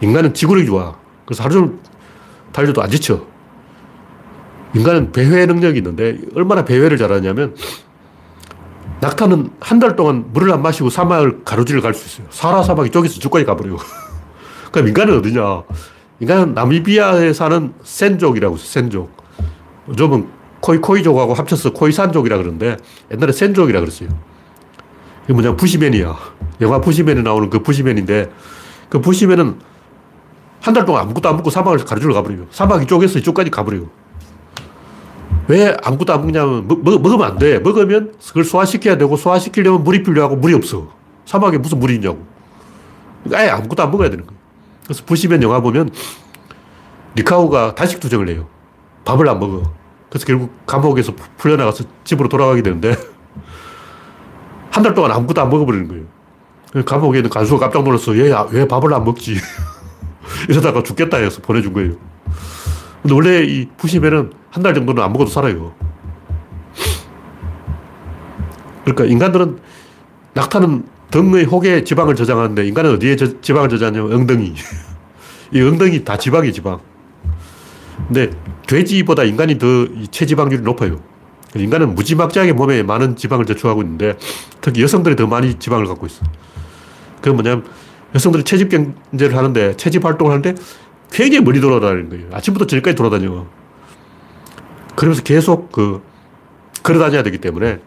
[0.00, 0.96] 인간은 지구력이 좋아.
[1.24, 1.78] 그래서 하루 종일
[2.52, 3.24] 달려도 안 지쳐.
[4.74, 7.54] 인간은 배회 능력이 있는데 얼마나 배회를 잘하냐면
[9.08, 12.26] 낙타는 한 달 동안 물을 안 마시고 사막을 가로질러 갈 수 있어요.
[12.30, 13.76] 사라 사막이 쪽에서 죽까지 가버려요.
[14.72, 15.62] 그럼 인간은 어디냐?
[16.20, 18.66] 인간은 나미비아에 사는 센족이라고 있어요.
[18.66, 19.14] 센족.
[19.90, 20.28] 요즘은
[20.60, 22.78] 코이코이족하고 합쳐서 코이산족이라 그러는데
[23.12, 24.08] 옛날에 센족이라 그랬어요.
[25.24, 26.16] 이게 뭐냐, 부시맨이야.
[26.62, 28.30] 영화 부시맨에 나오는 그 부시맨인데
[28.88, 29.58] 그 부시맨은
[30.62, 32.46] 한 달 동안 아무것도 안 먹고 사막을 가로질러 가버려요.
[32.50, 33.90] 사막이 쪽에서 이쪽까지 가버려요.
[35.48, 37.58] 왜 아무것도 안 먹냐면 먹, 먹, 먹으면 안 돼.
[37.58, 40.88] 먹으면 그걸 소화시켜야 되고 소화시키려면 물이 필요하고 물이 없어.
[41.26, 42.24] 사막에 무슨 물이 있냐고.
[43.32, 44.38] 아예 아무것도 안 먹어야 되는 거예요.
[44.84, 45.90] 그래서 보시면 영화 보면
[47.14, 48.46] 리카우가 단식 투정을 해요.
[49.04, 49.62] 밥을 안 먹어.
[50.08, 52.96] 그래서 결국 감옥에서 풀려나가서 집으로 돌아가게 되는데
[54.70, 56.84] 한 달 동안 아무것도 안 먹어버리는 거예요.
[56.84, 58.16] 감옥에 있는 간수가 깜짝 놀랐어.
[58.16, 59.36] 얘왜 밥을 안 먹지?
[60.48, 61.92] 이러다가 죽겠다 해서 보내준 거예요.
[63.02, 65.74] 근데 원래 이 푸시맨은 한 달 정도는 안 먹어도 살아요.
[68.84, 69.58] 그러니까 인간들은
[70.34, 74.54] 낙타는 등의 혹에 지방을 저장하는데 인간은 어디에 저, 지방을 저장하냐면 엉덩이.
[75.52, 76.78] 이 엉덩이 다 지방이에요, 지방.
[78.06, 78.30] 근데
[78.68, 79.66] 돼지보다 인간이 더
[80.12, 81.00] 체지방률이 높아요.
[81.56, 84.16] 인간은 무지막지하게 몸에 많은 지방을 저축하고 있는데
[84.60, 86.24] 특히 여성들이 더 많이 지방을 갖고 있어.
[87.16, 87.64] 그건 뭐냐면
[88.14, 90.54] 여성들이 채집 경제를 하는데 채집 활동을 하는데
[91.10, 92.26] 굉장히 멀리 돌아다니는 거예요.
[92.32, 93.46] 아침부터 저녁까지 돌아다녀.
[94.96, 96.02] 그러면서 계속 그
[96.82, 97.80] 걸어 다녀야 되기 때문에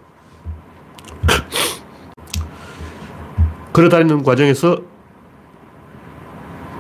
[3.74, 4.82] 걸어 다니는 과정에서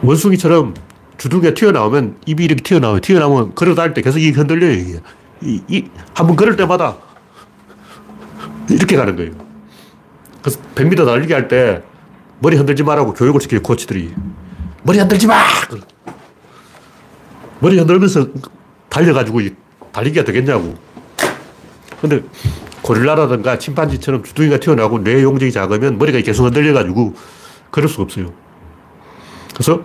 [0.03, 0.73] 원숭이처럼
[1.17, 2.99] 주둥이가 튀어나오면 입이 이렇게 튀어나와요.
[2.99, 4.71] 튀어나오면 걸어 다닐 때 계속 이 흔들려요.
[4.73, 4.99] 이게.
[5.41, 5.85] 이, 이,
[6.15, 6.97] 한 번 걸을 때마다
[8.69, 9.31] 이렇게 가는 거예요.
[10.41, 11.83] 그래서 100m 달리기 할 때
[12.39, 14.13] 머리 흔들지 말라고 교육을 시켜요, 코치들이.
[14.83, 15.43] 머리 흔들지 마!
[17.59, 18.27] 머리 흔들면서
[18.89, 19.41] 달려가지고
[19.97, 20.75] 달리기가 되겠냐고.
[21.99, 22.23] 근데
[22.83, 27.15] 고릴라라든가 침판지처럼 주둥이가 튀어나오고 뇌 용적이 작으면 머리가 계속 흔들려가지고
[27.71, 28.31] 그럴 수가 없어요.
[29.53, 29.81] 그래서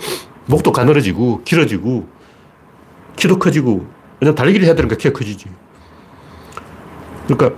[0.47, 2.07] 목도 가늘어지고 길어지고
[3.17, 3.87] 키도 커지고
[4.21, 5.47] 왜냐면 달리기를 해야 되니까 키가 커지지.
[7.27, 7.57] 그러니까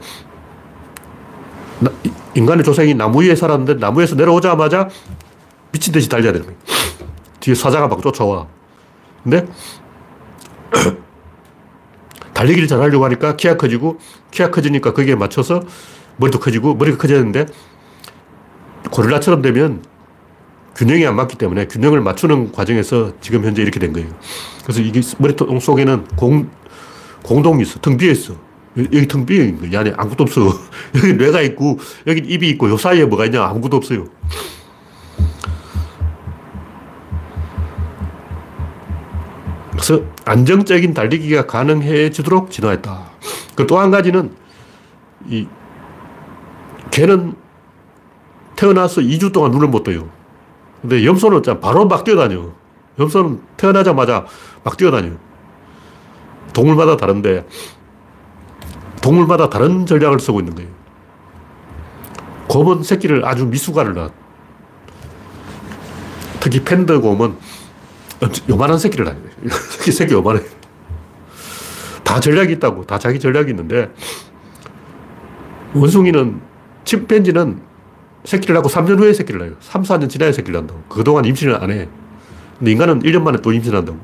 [2.35, 4.89] 인간의 조상이 나무 위에 살았는데 나무 에서 내려오자마자
[5.73, 6.61] 미친 듯이 달려야 되는 거예요.
[7.41, 8.47] 뒤에 사자가 막 쫓아와.
[9.25, 9.45] 근데
[12.35, 13.99] 달리기를 잘 하려고 하니까 키가 커지고
[14.31, 15.63] 키가 커지니까 거기에 맞춰서
[16.17, 17.47] 머리도 커지고 머리가 커졌는데
[18.91, 19.83] 고릴라처럼 되면
[20.77, 24.09] 균형이 안 맞기 때문에 균형을 맞추는 과정에서 지금 현재 이렇게 된 거예요.
[24.63, 26.51] 그래서 이게 머리통 속에는 공,
[27.23, 27.79] 공동이 있어.
[27.81, 28.35] 텅 비어 있어.
[28.77, 29.81] 여기 텅 비어 있는 거야.
[29.81, 30.43] 안에 아무것도 없어.
[30.97, 33.45] 여기 뇌가 있고, 여기 입이 있고, 요 사이에 뭐가 있냐?
[33.45, 34.07] 아무것도 없어요.
[39.87, 43.11] 그래서 안정적인 달리기가 가능해지도록 진화했다.
[43.55, 44.35] 그 또 한 가지는
[45.29, 45.47] 이
[46.91, 47.35] 개는
[48.57, 50.09] 태어나서 2주 동안 눈을 못 떠요.
[50.81, 52.51] 근데 염소는 바로 막 뛰어다녀.
[52.99, 54.25] 염소는 태어나자마자
[54.63, 55.11] 막 뛰어다녀.
[56.55, 57.47] 동물마다 다른데
[59.03, 60.71] 동물마다 다른 전략을 쓰고 있는 거예요.
[62.49, 64.09] 곰은 새끼를 아주 미숙아를 낳아.
[66.41, 67.37] 특히 팬더 곰은
[68.49, 69.19] 요만한 새끼를 낳아요.
[69.71, 70.41] 새끼, 새끼 요만해.
[72.03, 72.85] 다 전략이 있다고.
[72.87, 73.91] 다 자기 전략이 있는데
[75.75, 76.41] 원숭이는
[76.85, 77.61] 침팬지는
[78.25, 79.53] 새끼를 낳고 3년 후에 새끼를 낳아요.
[79.61, 80.83] 3, 4년 지나야 새끼를 낳는다고.
[80.89, 81.89] 그동안 임신을 안 해.
[82.59, 83.99] 근데 인간은 1년 만에 또 임신한다고.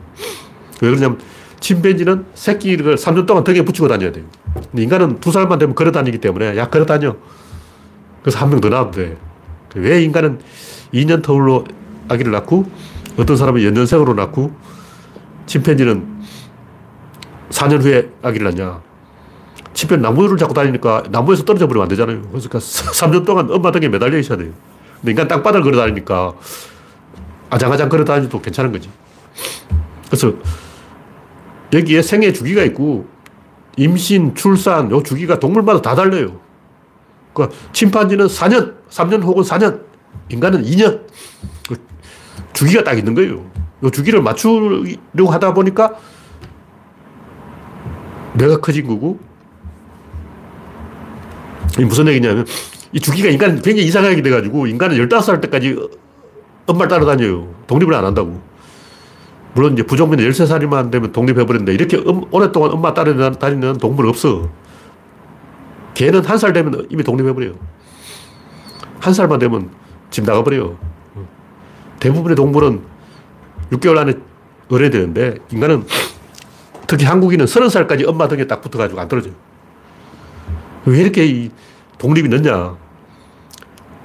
[0.82, 1.18] 왜 그러냐면
[1.60, 4.24] 침팬지는 새끼를 3년 동안 덕에 붙이고 다녀야 돼요.
[4.70, 7.16] 근데 인간은 두 살만 되면 걸어 다니기 때문에 야, 걸어 다녀.
[8.22, 9.16] 그래서 한 명 더 낳아도 돼.
[9.76, 10.40] 왜 인간은
[10.92, 11.64] 2년 터울로
[12.08, 12.68] 아기를 낳고
[13.20, 14.50] 어떤 사람은 연년생으로 낳고
[15.44, 16.20] 침팬지는
[17.50, 18.80] 4년 후에 아기를 낳냐.
[19.74, 22.22] 침팬 나무를 잡고 다니니까 나무에서 떨어져 버리면 안 되잖아요.
[22.22, 24.52] 그러니까 3년 동안 엄마 등에 매달려 있어야 돼요.
[24.96, 26.32] 근데 인간 땅바닥을 걸어 다니니까
[27.50, 28.88] 아장아장 걸어 다니도 괜찮은 거지.
[30.06, 30.32] 그래서
[31.72, 33.06] 여기에 생애 주기가 있고
[33.76, 36.40] 임신, 출산, 요 주기가 동물마다 다 달라요.
[37.34, 39.82] 그러니까 침판지는 4년, 3년 혹은 4년,
[40.30, 41.00] 인간은 2년.
[42.60, 43.42] 그 주기가 딱 있는 거예요.
[43.82, 45.94] 요 주기를 맞추려고 하다 보니까
[48.34, 49.18] 내가 커진 거고,
[51.78, 52.46] 이 무슨 얘기냐면,
[52.92, 55.88] 이 주기가 인간은 굉장히 이상하게 돼가지고, 인간은 15살 때까지
[56.66, 57.48] 엄마를 따라다녀요.
[57.66, 58.40] 독립을 안 한다고.
[59.54, 61.72] 물론 이제 부족민은 13살이만 되면 독립해버린다.
[61.72, 64.48] 이렇게 음, 오랫동안 엄마 따라다니는 동물 없어.
[65.94, 67.54] 개는 한 살 되면 이미 독립해버려요.
[69.00, 69.70] 한 살만 되면
[70.10, 70.78] 집 나가버려요.
[72.00, 72.82] 대부분의 동물은
[73.72, 74.14] 6개월 안에
[74.68, 75.84] 어려되는데 인간은
[76.86, 79.34] 특히 한국인은 30살까지 엄마 등에 딱 붙어가지고 안 떨어져요.
[80.86, 81.50] 왜 이렇게
[81.98, 82.76] 독립이 늦냐?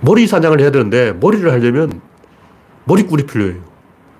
[0.01, 2.01] 머리 사냥을 해야 되는데 머리를 하려면
[2.83, 3.63] 머리꾼이 필요해요.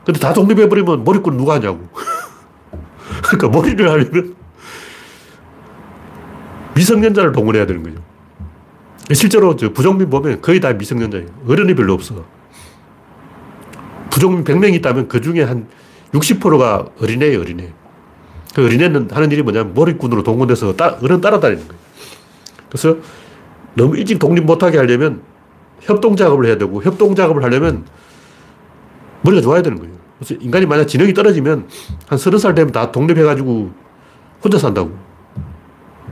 [0.06, 1.88] 근데 다 독립해버리면 머리꾼 누가 하냐고.
[3.24, 4.36] 그러니까 머리를 하려면
[6.76, 7.98] 미성년자를 동원해야 되는 거죠.
[9.14, 11.28] 실제로 저 부족민 보면 거의 다 미성년자예요.
[11.48, 12.26] 어른이 별로 없어.
[14.16, 15.68] 부족민 100명 있다면 그 중에 한
[16.14, 17.74] 60%가 어린애예요, 어린애.
[18.54, 21.82] 그 어린애는 하는 일이 뭐냐면 머리꾼으로 동원돼서 따, 어른 따라다니는 거예요.
[22.70, 22.96] 그래서
[23.74, 25.22] 너무 일찍 독립 못하게 하려면
[25.82, 27.84] 협동작업을 해야 되고 협동작업을 하려면
[29.22, 29.94] 머리가 좋아야 되는 거예요.
[30.18, 31.68] 그래서 인간이 만약 지능이 떨어지면
[32.08, 33.70] 한 서른 살 되면 다 독립해가지고
[34.42, 34.98] 혼자 산다고.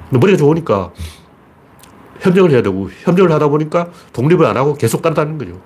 [0.10, 0.92] 머리가 좋으니까
[2.20, 5.62] 협력을 해야 되고 협력을 하다 보니까 독립을 안 하고 계속 따라다니는 거죠.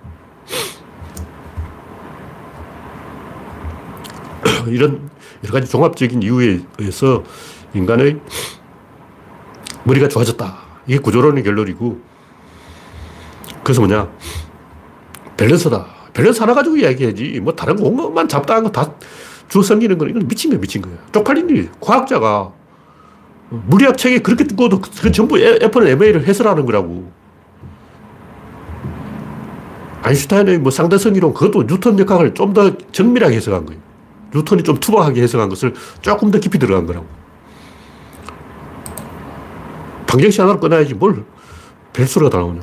[4.71, 5.09] 이런
[5.43, 7.23] 여러 가지 종합적인 이유에 의해서
[7.73, 8.19] 인간의
[9.83, 10.57] 머리가 좋아졌다.
[10.87, 12.01] 이게 구조론의 결론이고
[13.63, 14.09] 그래서 뭐냐
[15.37, 15.85] 밸런스다.
[16.13, 17.39] 밸런스 하나 가지고 이야기해야지.
[17.41, 18.93] 뭐 다른 것만 잡다한 거
[19.49, 20.95] 다 주워섬기는 건 이건 미친 거야 미친 거야.
[21.11, 21.69] 쪽팔린 일.
[21.79, 22.51] 과학자가
[23.49, 27.11] 물리학 책이 그렇게 두꺼워도 그 전부 F는 MA를 해설하는 거라고.
[30.03, 33.81] 아인슈타인의 뭐 상대성 이론, 그것도 뉴턴 역학을 좀 더 정밀하게 해석한 거예요.
[34.33, 37.05] 뉴턴이 좀 투박하게 해석한 것을 조금 더 깊이 들어간 거라고.
[40.07, 41.25] 방정식 하나로 끊어야지 뭘
[41.93, 42.61] 별수가 다 나오냐.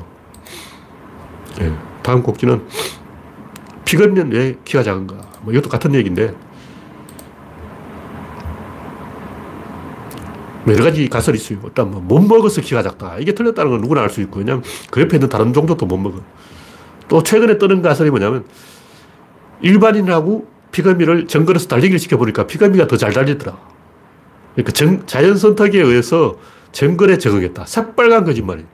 [1.59, 1.77] 네.
[2.01, 2.63] 다음 곡지는
[3.85, 5.15] 피그면 왜 키가 작은가.
[5.41, 6.35] 뭐 이것도 같은 얘기인데
[10.63, 11.59] 뭐 여러 가지 가설이 있어요.
[11.63, 13.17] 일단 뭐 못 먹어서 키가 작다.
[13.19, 16.21] 이게 틀렸다는 건 누구나 알 수 있고, 왜냐면 그 옆에 있는 다른 종족도 못 먹어.
[17.07, 18.45] 또 최근에 뜨는 가설이 뭐냐면
[19.61, 23.57] 일반인하고 피그미를 정글에서 달리기를 시켜보니까 피그미가 더 잘 달리더라.
[24.55, 26.37] 그러니까 정, 자연 선택에 의해서
[26.73, 27.65] 정글에 적응했다.
[27.65, 28.67] 새빨간 거짓말이에요.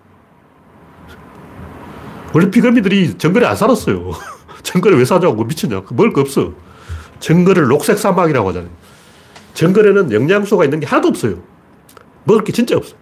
[2.33, 4.13] 원래 피그미들이 정글에 안 살았어요.
[4.63, 5.83] 정글에 왜 사냐고 미쳤냐.
[5.91, 6.53] 먹을 거 없어.
[7.19, 8.71] 정글을 녹색 사막이라고 하잖아요.
[9.53, 11.35] 정글에는 영양소가 있는 게 하나도 없어요.
[12.23, 12.97] 먹을 게 진짜 없어요.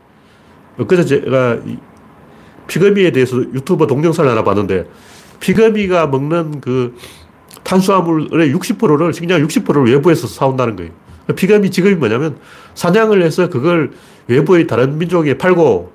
[0.88, 1.60] 그래서 제가
[2.68, 4.90] 피그미에 대해서 유튜버 동영상을 하나 봤는데
[5.40, 6.98] 피그미가 먹는 그
[7.64, 10.92] 탄수화물의 60%를 식량 60%를 외부에서 사온다는 거예요.
[11.36, 12.38] 피그미 직업이 뭐냐면
[12.74, 13.92] 사냥을 해서 그걸
[14.28, 15.92] 외부의 다른 민족에 팔고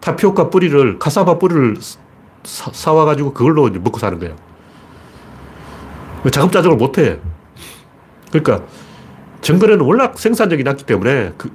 [0.00, 1.76] 타피오카 뿌리를 카사바 뿌리를
[2.44, 4.36] 사, 와가지고 그걸로 먹고 사는 거예요.
[6.30, 7.18] 자급자족을 못 해.
[8.30, 8.66] 그러니까
[9.40, 11.50] 정글에는 워낙 생산력이 낮기 때문에 그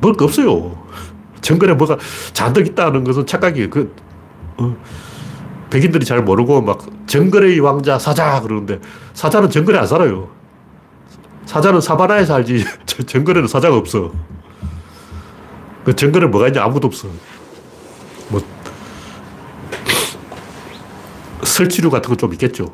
[0.00, 0.82] 먹을 거 없어요.
[1.40, 1.98] 정글에 뭐가
[2.32, 3.70] 잔뜩 있다는 것은 착각이에요.
[3.70, 3.94] 그,
[4.56, 4.76] 어,
[5.74, 8.78] 백인들이 잘 모르고 막 정글의 왕자 사자 그러는데
[9.12, 10.30] 사자는 정글에 안 살아요.
[11.46, 12.64] 사자는 사바나에 살지
[13.06, 14.12] 정글에는 사자가 없어.
[15.84, 17.08] 그 정글에 뭐가 있냐 아무도 없어.
[18.28, 18.40] 뭐
[21.42, 22.72] 설치류 같은 거 좀 있겠죠.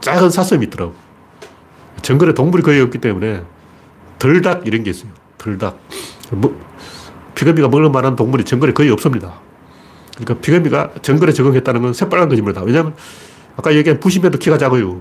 [0.00, 0.94] 작은 사슴이 있더라고.
[2.00, 3.42] 정글에 동물이 거의 없기 때문에
[4.18, 5.10] 덜닭 이런 게 있어요.
[5.36, 5.78] 덜닭.
[6.30, 6.58] 뭐,
[7.34, 9.47] 피그미가 먹을 만한 동물이 정글에 거의 없습니다.
[10.18, 12.62] 그러니까 피그미가 정글에 적응했다는 건 새빨간 거짓말이다.
[12.62, 12.94] 왜냐하면
[13.56, 15.00] 아까 얘기한 부시면도 키가 작아요.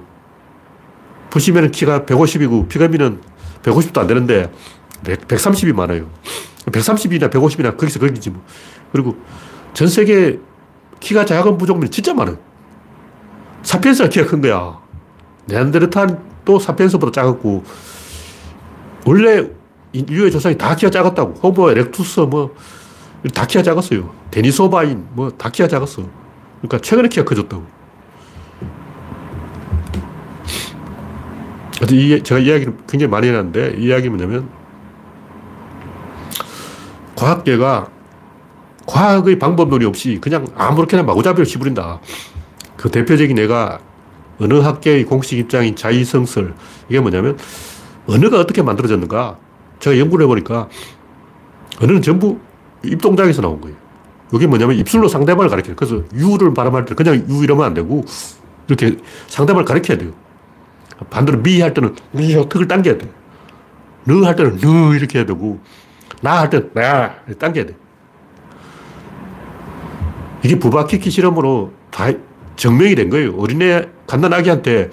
[1.30, 3.20] 부시면은 키가 150이고 피그미는
[3.64, 4.52] 150도 안 되는데
[5.04, 6.10] 100, 130이 많아요.
[6.68, 8.44] 130이나 150이나 거기서 거기지 뭐.
[8.92, 9.18] 그리고
[9.74, 10.40] 전 세계
[11.00, 12.38] 키가 작은 부족민이 진짜 많아요.
[13.64, 14.80] 사피엔스가 키가 큰 거야.
[15.46, 17.64] 네안데르탈도 사피엔스보다 작았고
[19.06, 19.50] 원래
[19.94, 21.34] 인류의 조상이 다 키가 작았다고.
[21.42, 22.56] 호모 에렉투스 뭐,
[23.34, 24.14] 다 키가 작았어요.
[24.32, 26.04] 데니소바인 뭐, 다 키가 작았어.
[26.62, 27.66] 그러니까 최근에 키가 커졌다고.
[32.24, 34.50] 제가 이야기를 굉장히 많이 해놨는데, 이 이야기 뭐냐면,
[37.16, 37.90] 과학계가
[38.86, 42.00] 과학의 방법론이 없이 그냥 아무렇게나 마구잡이를 씹부린다.
[42.78, 43.80] 그 대표적인 예가
[44.40, 46.54] 어느 학계의 공식 입장인 자의성설.
[46.90, 47.38] 이게 뭐냐면,
[48.08, 49.38] 언어가 어떻게 만들어졌는가.
[49.80, 50.70] 제가 연구를 해보니까,
[51.82, 52.40] 언어는 전부
[52.88, 53.76] 입동작에서 나온 거예요.
[54.34, 55.76] 이게 뭐냐면 입술로 상대방을 가리켜요.
[55.76, 58.04] 그래서 유를 발음할 때 그냥 유 이러면 안 되고,
[58.68, 60.12] 이렇게 상대방을 가리켜야 돼요.
[61.10, 63.10] 반대로 미 할 때는 미 턱을 당겨야 돼.
[64.04, 65.60] 너할 때는 너 이렇게 해야 되고,
[66.22, 67.76] 나 할 때는 나 당겨야 돼.
[70.44, 72.12] 이게 부바키키 실험으로 다
[72.56, 73.36] 증명이 된 거예요.
[73.38, 74.90] 어린애 갓난아기한테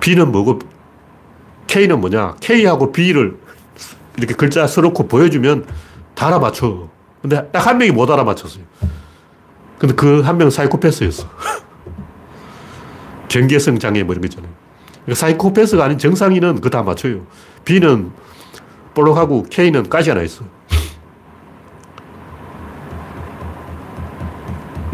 [0.00, 0.58] B는 뭐고
[1.66, 2.36] K는 뭐냐.
[2.40, 3.36] K하고 B를
[4.16, 5.66] 이렇게 글자 써놓고 보여주면
[6.14, 6.88] 다 알아맞혀.
[7.22, 8.62] 근데 딱 한 명이 못 알아맞혔어요.
[9.78, 11.28] 근데 그 한 명은 사이코패스였어.
[13.28, 14.50] 경계성 장애 뭐 이런 거 있잖아요.
[15.04, 17.22] 그러니까 사이코패스가 아닌 정상인은 그거 다 맞춰요.
[17.64, 18.12] B는
[18.94, 20.44] 볼록하고 K는 가시 하나 있어.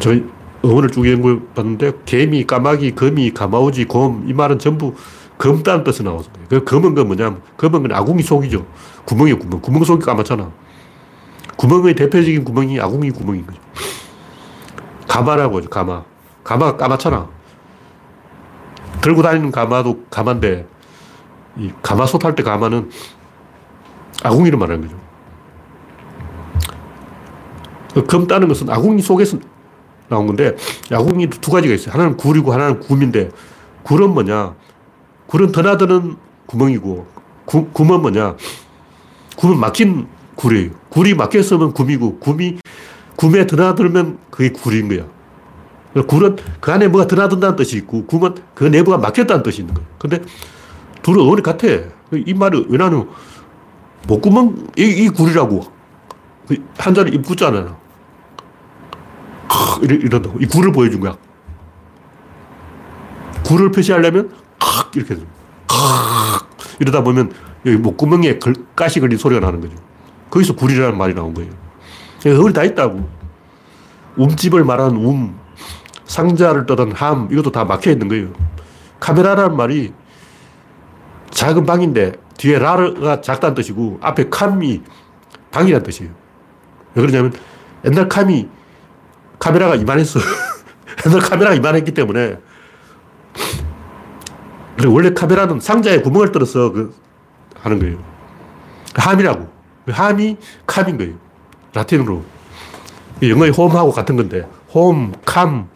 [0.00, 0.24] 저희
[0.62, 4.94] 어원을 쭉 연구해 봤는데 개미, 까마귀, 거미, 가마우지, 곰 이 말은 전부
[5.38, 8.66] 검다는 뜻이 나와서 그 검은 건 뭐냐면 검은 건 아궁이 속이죠.
[9.04, 9.60] 구멍이 구멍.
[9.60, 10.50] 구멍 속이 까맣잖아.
[11.60, 13.60] 구멍의 대표적인 구멍이 아궁이 구멍인 거죠.
[15.06, 15.68] 가마라고 하죠.
[15.68, 16.04] 가마.
[16.42, 17.28] 가마가 까맣잖아.
[19.02, 20.66] 들고 다니는 가마도 가마인데
[21.58, 22.90] 이 가마솥 할 때 가마는
[24.22, 24.98] 아궁이를 말하는 거죠.
[27.92, 29.36] 그검 따는 것은 아궁이 속에서
[30.08, 30.56] 나온 건데
[30.90, 31.92] 야구공이 두 가지가 있어요.
[31.92, 33.30] 하나는 굴이고 하나는 굼인데
[33.82, 34.54] 굴은 뭐냐?
[35.26, 37.06] 굴은 드나드는 구멍이고
[37.44, 38.36] 구, 굼은 뭐냐?
[39.36, 40.08] 굼은 막힌
[40.40, 40.70] 굴이에요.
[40.88, 42.58] 굴이 막혔으면 굼이고 굼이
[43.16, 45.06] 굼에 드나들면 그게 굴인 거야.
[46.06, 49.84] 굴은 그 안에 뭐가 드나든다는 뜻이 있고 굼은 그 내부가 막혔다는 뜻이 있는 거야.
[49.98, 50.22] 근데
[51.02, 51.66] 둘은 어원이 같아.
[52.12, 53.10] 이 말이 왜냐면
[54.08, 55.62] 목구멍 이, 이 굴이라고
[56.48, 57.76] 그 한자는 입구자잖아.
[59.82, 60.38] 이런다고.
[60.40, 61.16] 이 굴을 보여준 거야.
[63.44, 64.30] 굴을 표시하려면
[64.94, 65.16] 이렇게
[66.78, 67.32] 이러다 보면
[67.66, 68.38] 여기 목구멍에
[68.74, 69.89] 가시 걸린 소리가 나는 거죠.
[70.30, 71.50] 거기서 굴이라는 말이 나온 거예요.
[72.24, 73.08] 허리 다 있다고.
[74.16, 75.38] 움집을 말하는 움,
[76.04, 78.28] 상자를 떠던 함, 이것도 다 막혀 있는 거예요.
[78.98, 79.92] 카메라라는 말이
[81.30, 84.82] 작은 방인데 뒤에 라가 작다는 뜻이고 앞에 캄이
[85.50, 86.12] 방이라는 뜻이에요.
[86.94, 87.32] 왜 그러냐면
[87.84, 88.48] 옛날 캄이
[89.38, 90.20] 카메라가 이만했어.
[91.06, 92.38] 옛날 카메라가 이만했기 때문에.
[94.86, 96.94] 원래 카메라는 상자에 구멍을 뚫어서 그
[97.62, 98.02] 하는 거예요.
[98.94, 99.59] 함이라고.
[99.88, 101.14] 함이 캄인 거예요.
[101.72, 102.24] 라틴으로.
[103.22, 105.68] 영어의 홈하고 같은 건데, 홈, 캄,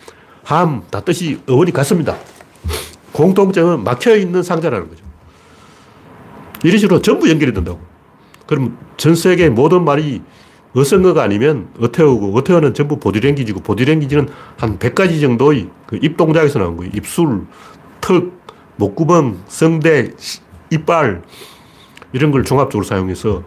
[0.43, 2.17] 함, 다 뜻이 어원이 같습니다.
[3.13, 5.05] 공통점은 막혀 있는 상자라는 거죠.
[6.65, 7.81] 이런 식으로 전부 연결이 된다고.
[8.47, 10.23] 그럼 전 세계 모든 말이
[10.75, 14.29] 어성어가 아니면 어태어고, 어태어는 전부 보디랭귀지고, 보디랭귀지는
[14.59, 16.91] 한 100가지 정도의 그 입동작에서 나온 거예요.
[16.95, 17.47] 입술,
[18.01, 18.33] 턱,
[18.77, 20.11] 목구멍, 성대,
[20.71, 21.23] 이빨,
[22.13, 23.43] 이런 걸 종합적으로 사용해서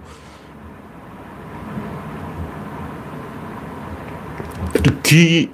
[5.04, 5.50] 귀,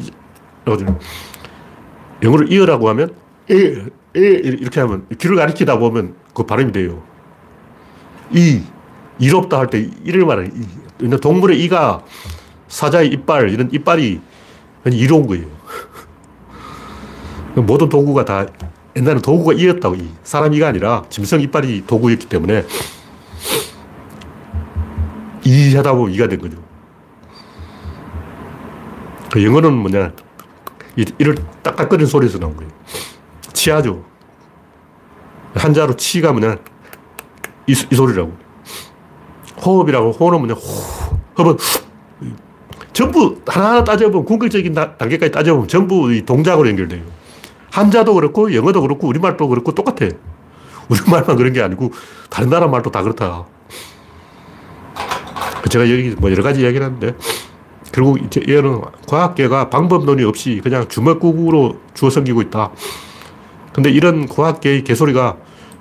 [2.21, 3.13] 영어를 이어라고 하면,
[3.49, 7.03] 에, 에, 이렇게 하면, 귀를 가리키다 보면 그 발음이 돼요.
[8.32, 8.61] 이,
[9.19, 10.26] 이롭다 할 때 이를
[10.97, 12.03] 근데 동물의 이가
[12.67, 14.19] 사자의 이빨, 이런 이빨이
[14.88, 15.45] 이로운 거예요.
[17.55, 18.47] 모든 도구가 다
[18.95, 19.95] 옛날에 도구가 이였다고.
[19.95, 20.09] 이.
[20.24, 22.65] 사람 이가 아니라 짐승 이빨이 도구였기 때문에
[25.45, 26.57] 이 하다 보면 이가 된 거죠.
[29.34, 30.11] 그 영어는 뭐냐.
[30.95, 32.71] 이를 딱딱거리는 소리에서 나온 거예요.
[33.51, 34.05] 치아죠.
[35.55, 36.57] 한자로 치가 뭐냐.
[37.65, 38.31] 이, 이 소리라고.
[39.65, 41.57] 호흡이라고 호흡은 뭐냐 호 흡은
[42.93, 47.01] 전부 하나하나 따져보면 궁극적인 단계까지 따져보면 전부 이 동작으로 연결돼요.
[47.71, 50.09] 한자도 그렇고 영어도 그렇고 우리말도 그렇고 똑같아.
[50.89, 51.91] 우리말만 그런 게 아니고
[52.29, 53.45] 다른 나라 말도 다 그렇다.
[55.71, 57.15] 제가 여기 뭐 여러 가지 이야기를 하는데
[57.93, 58.19] 결국
[58.49, 62.71] 얘는 과학계가 방법론이 없이 그냥 주먹구구로 주워 섬기고 있다.
[63.71, 65.37] 근데 이런 과학계의 개소리가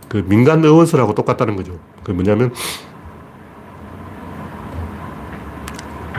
[0.09, 1.81] 그 민간 의원설하고 똑같다는 거죠.
[2.05, 2.53] 그 뭐냐면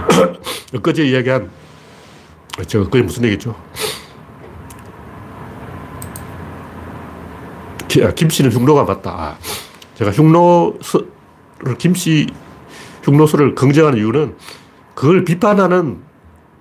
[0.75, 1.51] 엊그제 이야기한,
[2.67, 3.55] 저 엊그제 무슨 얘기죠?
[8.03, 9.11] 아, 김씨는 흉노가 맞다.
[9.11, 9.37] 아,
[9.93, 10.79] 제가 흉노를,
[11.77, 12.25] 김씨
[13.03, 14.35] 흉노수를 긍정하는 이유는
[14.95, 15.99] 그걸 비판하는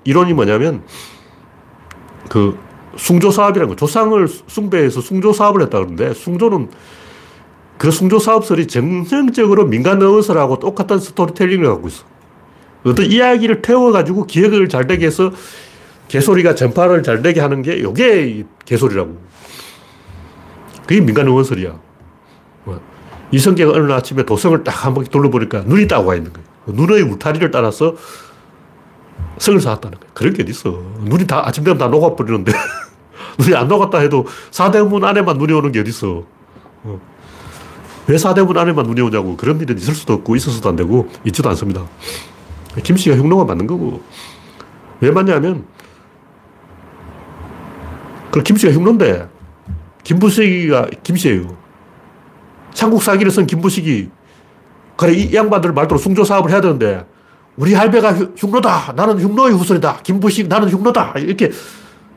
[0.04, 0.82] 이론이 뭐냐면
[2.28, 2.58] 그
[2.96, 3.76] 숭조 사업이라는 거.
[3.76, 6.70] 조상을 숭배해서 숭조 사업을 했다 그러는데, 숭조는
[7.78, 12.04] 그 숭조 사업설이 정형적으로 민간 언어설하고 똑같은 스토리텔링을 갖고 있어.
[12.84, 15.32] 어떤 이야기를 태워가지고 기억을 잘 되게 해서
[16.08, 19.16] 개소리가 전파를 잘 되게 하는 게 이게 개소리라고.
[20.86, 21.78] 그게 민간 응원설이야.
[22.64, 22.80] 뭐,
[23.30, 26.51] 이성계가 어느 아침에 도성을 딱한 바퀴 돌려보니까 눈이 따고 가 있는 거예요.
[26.66, 27.94] 눈의 울타리를 따라서
[29.38, 30.12] 성을 쌓았다는 거예요.
[30.14, 30.70] 그런 게 어딨어.
[31.00, 32.52] 눈이 다, 아침 되면 다 녹아버리는데.
[33.38, 36.24] 눈이 안 녹았다 해도 사대문 안에만 눈이 오는 게 어딨어.
[36.84, 37.00] 어.
[38.06, 39.36] 왜 사대문 안에만 눈이 오냐고.
[39.36, 41.86] 그런 일은 있을 수도 없고, 있어서도 안 되고, 있지도 않습니다.
[42.82, 44.02] 김 씨가 흉노가 맞는 거고.
[45.00, 45.64] 왜 맞냐면,
[48.30, 49.28] 그 김 씨가 흉노인데,
[50.04, 51.56] 김부식이가 김 씨예요.
[52.74, 54.10] 삼국사기를 쓴 김부식이,
[54.96, 57.04] 그래, 이 양반들 말대로 숭조 사업을 해야 되는데,
[57.56, 58.94] 우리 할배가 흉노다.
[58.96, 60.00] 나는 흉노의 후손이다.
[60.02, 61.14] 김부식, 나는 흉노다.
[61.18, 61.50] 이렇게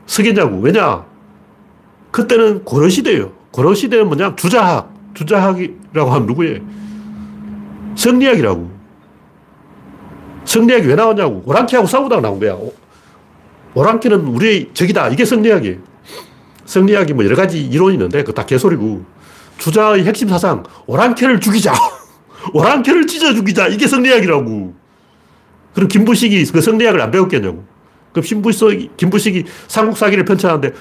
[0.06, 0.58] 쓰겠냐고.
[0.60, 1.04] 왜냐?
[2.10, 3.32] 그때는 고려시대예요.
[3.50, 4.36] 고려시대는 뭐냐?
[4.36, 4.94] 주자학.
[5.14, 6.60] 주자학이라고 하면 누구예요?
[7.96, 8.70] 성리학이라고.
[10.44, 11.42] 성리학이 왜 나왔냐고.
[11.44, 12.56] 오랑캐하고 싸우다가 나온 거야.
[13.74, 15.08] 오랑캐는 우리의 적이다.
[15.08, 15.78] 이게 성리학이에요.
[16.64, 19.04] 성리학이 뭐 여러 가지 이론이 있는데 그거 다 개소리고.
[19.58, 20.62] 주자의 핵심 사상.
[20.86, 21.74] 오랑캐를 죽이자.
[22.52, 23.68] 오랑캐를 찢어 죽이자.
[23.68, 24.74] 이게 성리학이라고.
[25.74, 27.64] 그럼 김부식이 그 성리학을 안 배웠겠냐고.
[28.12, 30.74] 그럼 김부식, 김부식이 삼국사기를 편찬하는데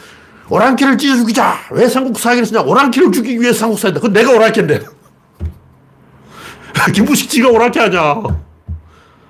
[0.49, 1.57] 오랑캐를 찢어 죽이자.
[1.71, 2.61] 왜 삼국사기를 쓰냐?
[2.61, 3.99] 오랑캐를 죽이기 위해 삼국사기다.
[3.99, 4.85] 그건 내가 오랑캐인데.
[6.93, 8.23] 김부식 지가 오랑캐 아냐.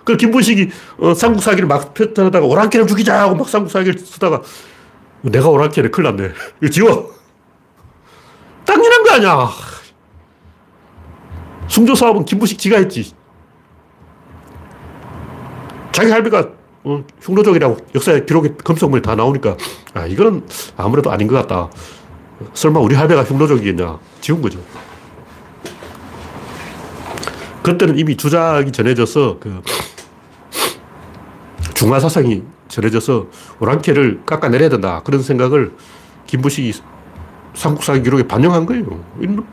[0.04, 0.70] 그 김부식이
[1.00, 4.42] 어, 삼국사기를 막 편찬하다가 오랑캐를 죽이자 하고 막 삼국사기를 쓰다가
[5.22, 5.90] 내가 오랑캐네.
[5.90, 6.32] 큰일 났네.
[6.62, 7.16] 이거 지워.
[8.66, 9.50] 당연한 거 아니야.
[11.76, 13.12] 숭조 사업은 김부식 지가 했지.
[15.92, 16.48] 자기 할배가
[16.86, 19.58] 어, 흉노족이라고 역사의 기록에 검성문에 다 나오니까
[19.94, 20.48] 아 이거는
[20.78, 21.70] 아무래도 아닌 것 같다.
[22.54, 24.00] 설마 우리 할배가 흉노족이겠냐.
[24.22, 24.58] 지운 거죠.
[27.62, 29.62] 그때는 이미 주작이 전해져서 그
[31.74, 33.28] 중화 사상이 전해져서
[33.60, 35.02] 오랑캐를 깎아내려야 된다.
[35.04, 35.76] 그런 생각을
[36.26, 36.72] 김부식이
[37.54, 39.04] 삼국사 기록에 반영한 거예요.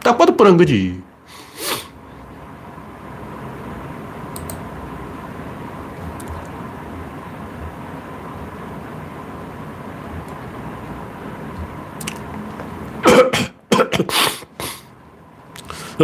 [0.05, 1.03] 딱 봐도 뻔한 거지.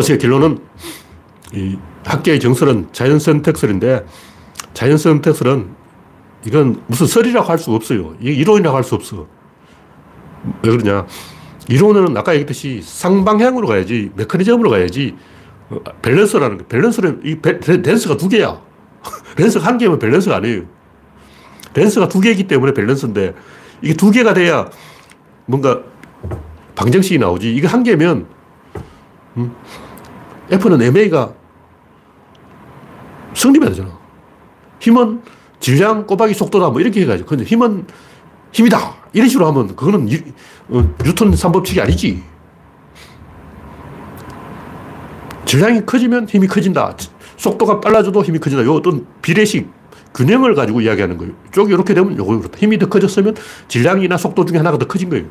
[0.00, 0.58] 그래서 결론은
[1.52, 4.04] 이 학계의 정설은 자연 선택설인데
[4.74, 5.70] 자연 선택설은
[6.46, 8.14] 이건 무슨 설이라고 할 수 없어요.
[8.20, 9.26] 이 이론이라고 할 수 없어.
[10.62, 11.06] 왜 그러냐.
[11.68, 15.16] 이론은 아까 얘기했듯이 상방향으로 가야지, 메커니즘으로 가야지,
[15.68, 16.64] 어, 밸런스라는 거.
[16.66, 18.60] 밸런스는, 이 lance가 두 개야.
[19.36, 20.62] lance가 한 개면 밸런스가 아니에요.
[21.74, 23.34] lance가 두 개이기 때문에 밸런스인데,
[23.82, 24.70] 이게 두 개가 돼야
[25.44, 25.82] 뭔가
[26.76, 27.54] 방정식이 나오지.
[27.54, 28.26] 이게 한 개면,
[29.36, 29.54] 음,
[30.50, 31.32] F는 MA가
[33.34, 33.98] 성립해야 되잖아.
[34.80, 35.22] 힘은
[35.60, 37.28] 질량 꼬박이 속도다 뭐 이렇게 해가지고.
[37.28, 37.86] 근데 힘은
[38.52, 38.94] 힘이다.
[39.12, 40.18] 이런 식으로 하면 그거는 유,
[40.68, 42.22] 어, 뉴턴 3법칙이 아니지.
[45.44, 46.94] 질량이 커지면 힘이 커진다.
[47.36, 48.64] 속도가 빨라져도 힘이 커진다.
[48.64, 49.70] 요 어떤 비례식,
[50.14, 51.32] 균형을 가지고 이야기하는 거예요.
[51.52, 52.58] 쪽이 이렇게 되면 요거 그렇다.
[52.58, 53.34] 힘이 더 커졌으면
[53.68, 55.26] 질량이나 속도 중에 하나가 더 커진 거예요.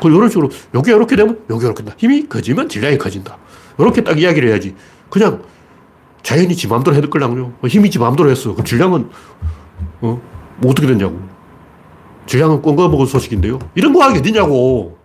[0.00, 1.94] 그 이런 식으로 요게 이렇게 되면 요게 이렇게 된다.
[1.98, 3.38] 힘이 커지면 질량이 커진다.
[3.78, 4.74] 이렇게 딱 이야기를 해야지.
[5.08, 5.42] 그냥
[6.22, 7.52] 자연이 지 마음대로 해도 끌랑요.
[7.66, 8.52] 힘이 지 마음대로 했어.
[8.52, 9.10] 그럼 질량은
[10.00, 10.20] 어?
[10.58, 11.20] 뭐 어떻게 됐냐고.
[12.26, 13.58] 질량은 꼰거 먹은 소식인데요.
[13.74, 14.98] 이런 과학이 어디냐고.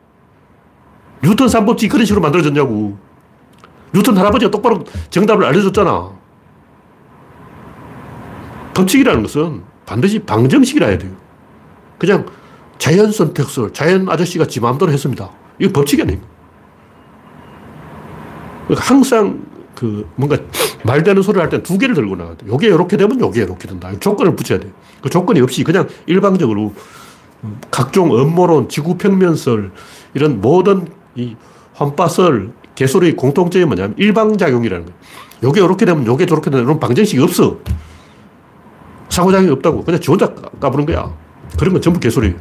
[1.23, 2.97] 뉴턴 3법칙 그런 식으로 만들어졌냐고.
[3.93, 6.11] 뉴턴 할아버지가 똑바로 정답을 알려줬잖아.
[8.75, 11.11] 법칙이라는 것은 반드시 방정식이라 해야 돼요.
[11.97, 12.25] 그냥
[12.77, 15.29] 자연 선택설, 자연 아저씨가 지 마음대로 했습니다.
[15.59, 16.19] 이거 법칙이 아니에요.
[18.67, 19.45] 그러니까 항상
[19.75, 20.37] 그 뭔가
[20.83, 22.47] 말 되는 소리를 할때두 개를 들고 나가야 돼.
[22.47, 23.91] 요게 이렇게 되면 요게 이렇게 된다.
[23.99, 24.71] 조건을 붙여야 돼.
[25.01, 26.73] 그 조건이 없이 그냥 일방적으로
[27.69, 29.71] 각종 음모론, 지구평면설,
[30.13, 31.35] 이런 모든 이
[31.73, 34.99] 환파설, 개소리 공통점이 뭐냐면 일방작용이라는 거예요.
[35.43, 37.59] 요게 이렇게 되면 요게 저렇게 되는 이런 방정식이 없어.
[39.09, 39.83] 상호작용이 없다고.
[39.83, 41.13] 그냥 지 혼자 까부는 거야.
[41.57, 42.35] 그런 건 전부 개소리예요.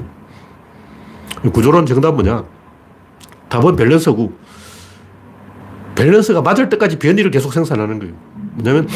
[1.53, 2.45] 구조론 정답은 뭐냐?
[3.49, 4.33] 답은 밸런스고,
[5.95, 8.15] 밸런스가 맞을 때까지 변이를 계속 생산하는 거예요.
[8.55, 8.89] 뭐냐면,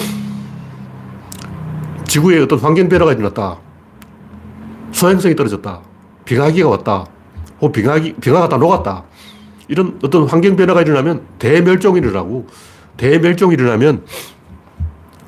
[2.07, 3.59] 지구에 어떤 환경 변화가 일어났다.
[4.93, 5.81] 소행성이 떨어졌다.
[6.25, 7.07] 빙하기가 왔다.
[7.61, 9.05] 혹 빙하기, 빙하가 다 녹았다.
[9.69, 12.47] 이런 어떤 환경 변화가 일어나면 대멸종이 일어나고,
[12.97, 14.05] 대멸종이 일어나면,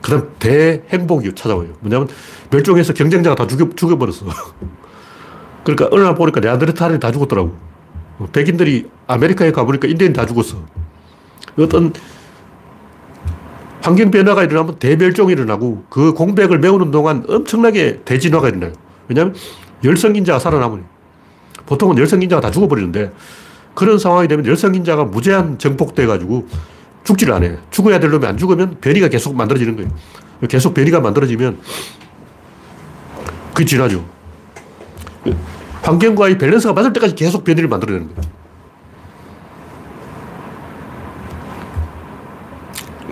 [0.00, 1.68] 그 다음 대행복이 찾아와요.
[1.80, 2.08] 뭐냐면,
[2.50, 4.26] 멸종해서 경쟁자가 다 죽여, 죽여버렸어.
[5.64, 7.56] 그러니까 어느 날 보니까 네안데르탈이 다 죽었더라고.
[8.32, 10.58] 백인들이 아메리카에 가보니까 인디언이 다 죽었어.
[11.58, 11.92] 어떤
[13.82, 18.72] 환경 변화가 일어나면 대멸종이 일어나고 그 공백을 메우는 동안 엄청나게 대진화가 일어나요.
[19.08, 19.34] 왜냐하면
[19.82, 20.82] 열성인자가 살아남으니.
[21.66, 23.12] 보통은 열성인자가 다 죽어버리는데
[23.74, 26.46] 그런 상황이 되면 열성인자가 무제한 정복돼가지고
[27.04, 27.58] 죽지를 않아요.
[27.70, 29.90] 죽어야 될 놈이 안 죽으면 변이가 계속 만들어지는 거예요.
[30.48, 31.58] 계속 변이가 만들어지면
[33.54, 34.04] 그게 진화죠.
[35.82, 38.30] 환경과의 밸런스가 맞을 때까지 계속 변이를 만들어내는 거예요.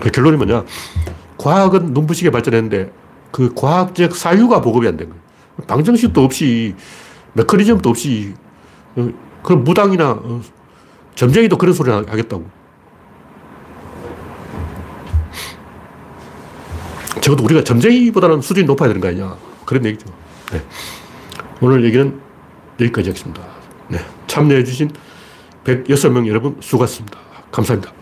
[0.01, 0.63] 그 결론이 뭐냐.
[1.37, 2.91] 과학은 눈부시게 발전했는데
[3.31, 5.21] 그 과학적 사유가 보급이 안 된 거예요.
[5.67, 6.75] 방정식도 없이
[7.33, 8.33] 메커니즘도 없이
[8.95, 9.09] 어,
[9.43, 10.41] 그런 무당이나 어,
[11.15, 12.49] 점쟁이도 그런 소리 하겠다고.
[17.21, 19.35] 적어도 우리가 점쟁이보다는 수준이 높아야 되는 거 아니냐.
[19.65, 20.05] 그런 얘기죠.
[20.51, 20.61] 네.
[21.61, 22.19] 오늘 얘기는
[22.79, 23.41] 여기까지 하겠습니다.
[23.89, 23.99] 네.
[24.27, 24.91] 참여해주신
[25.65, 27.19] 106명 여러분 수고하셨습니다.
[27.51, 27.93] 감사합니다.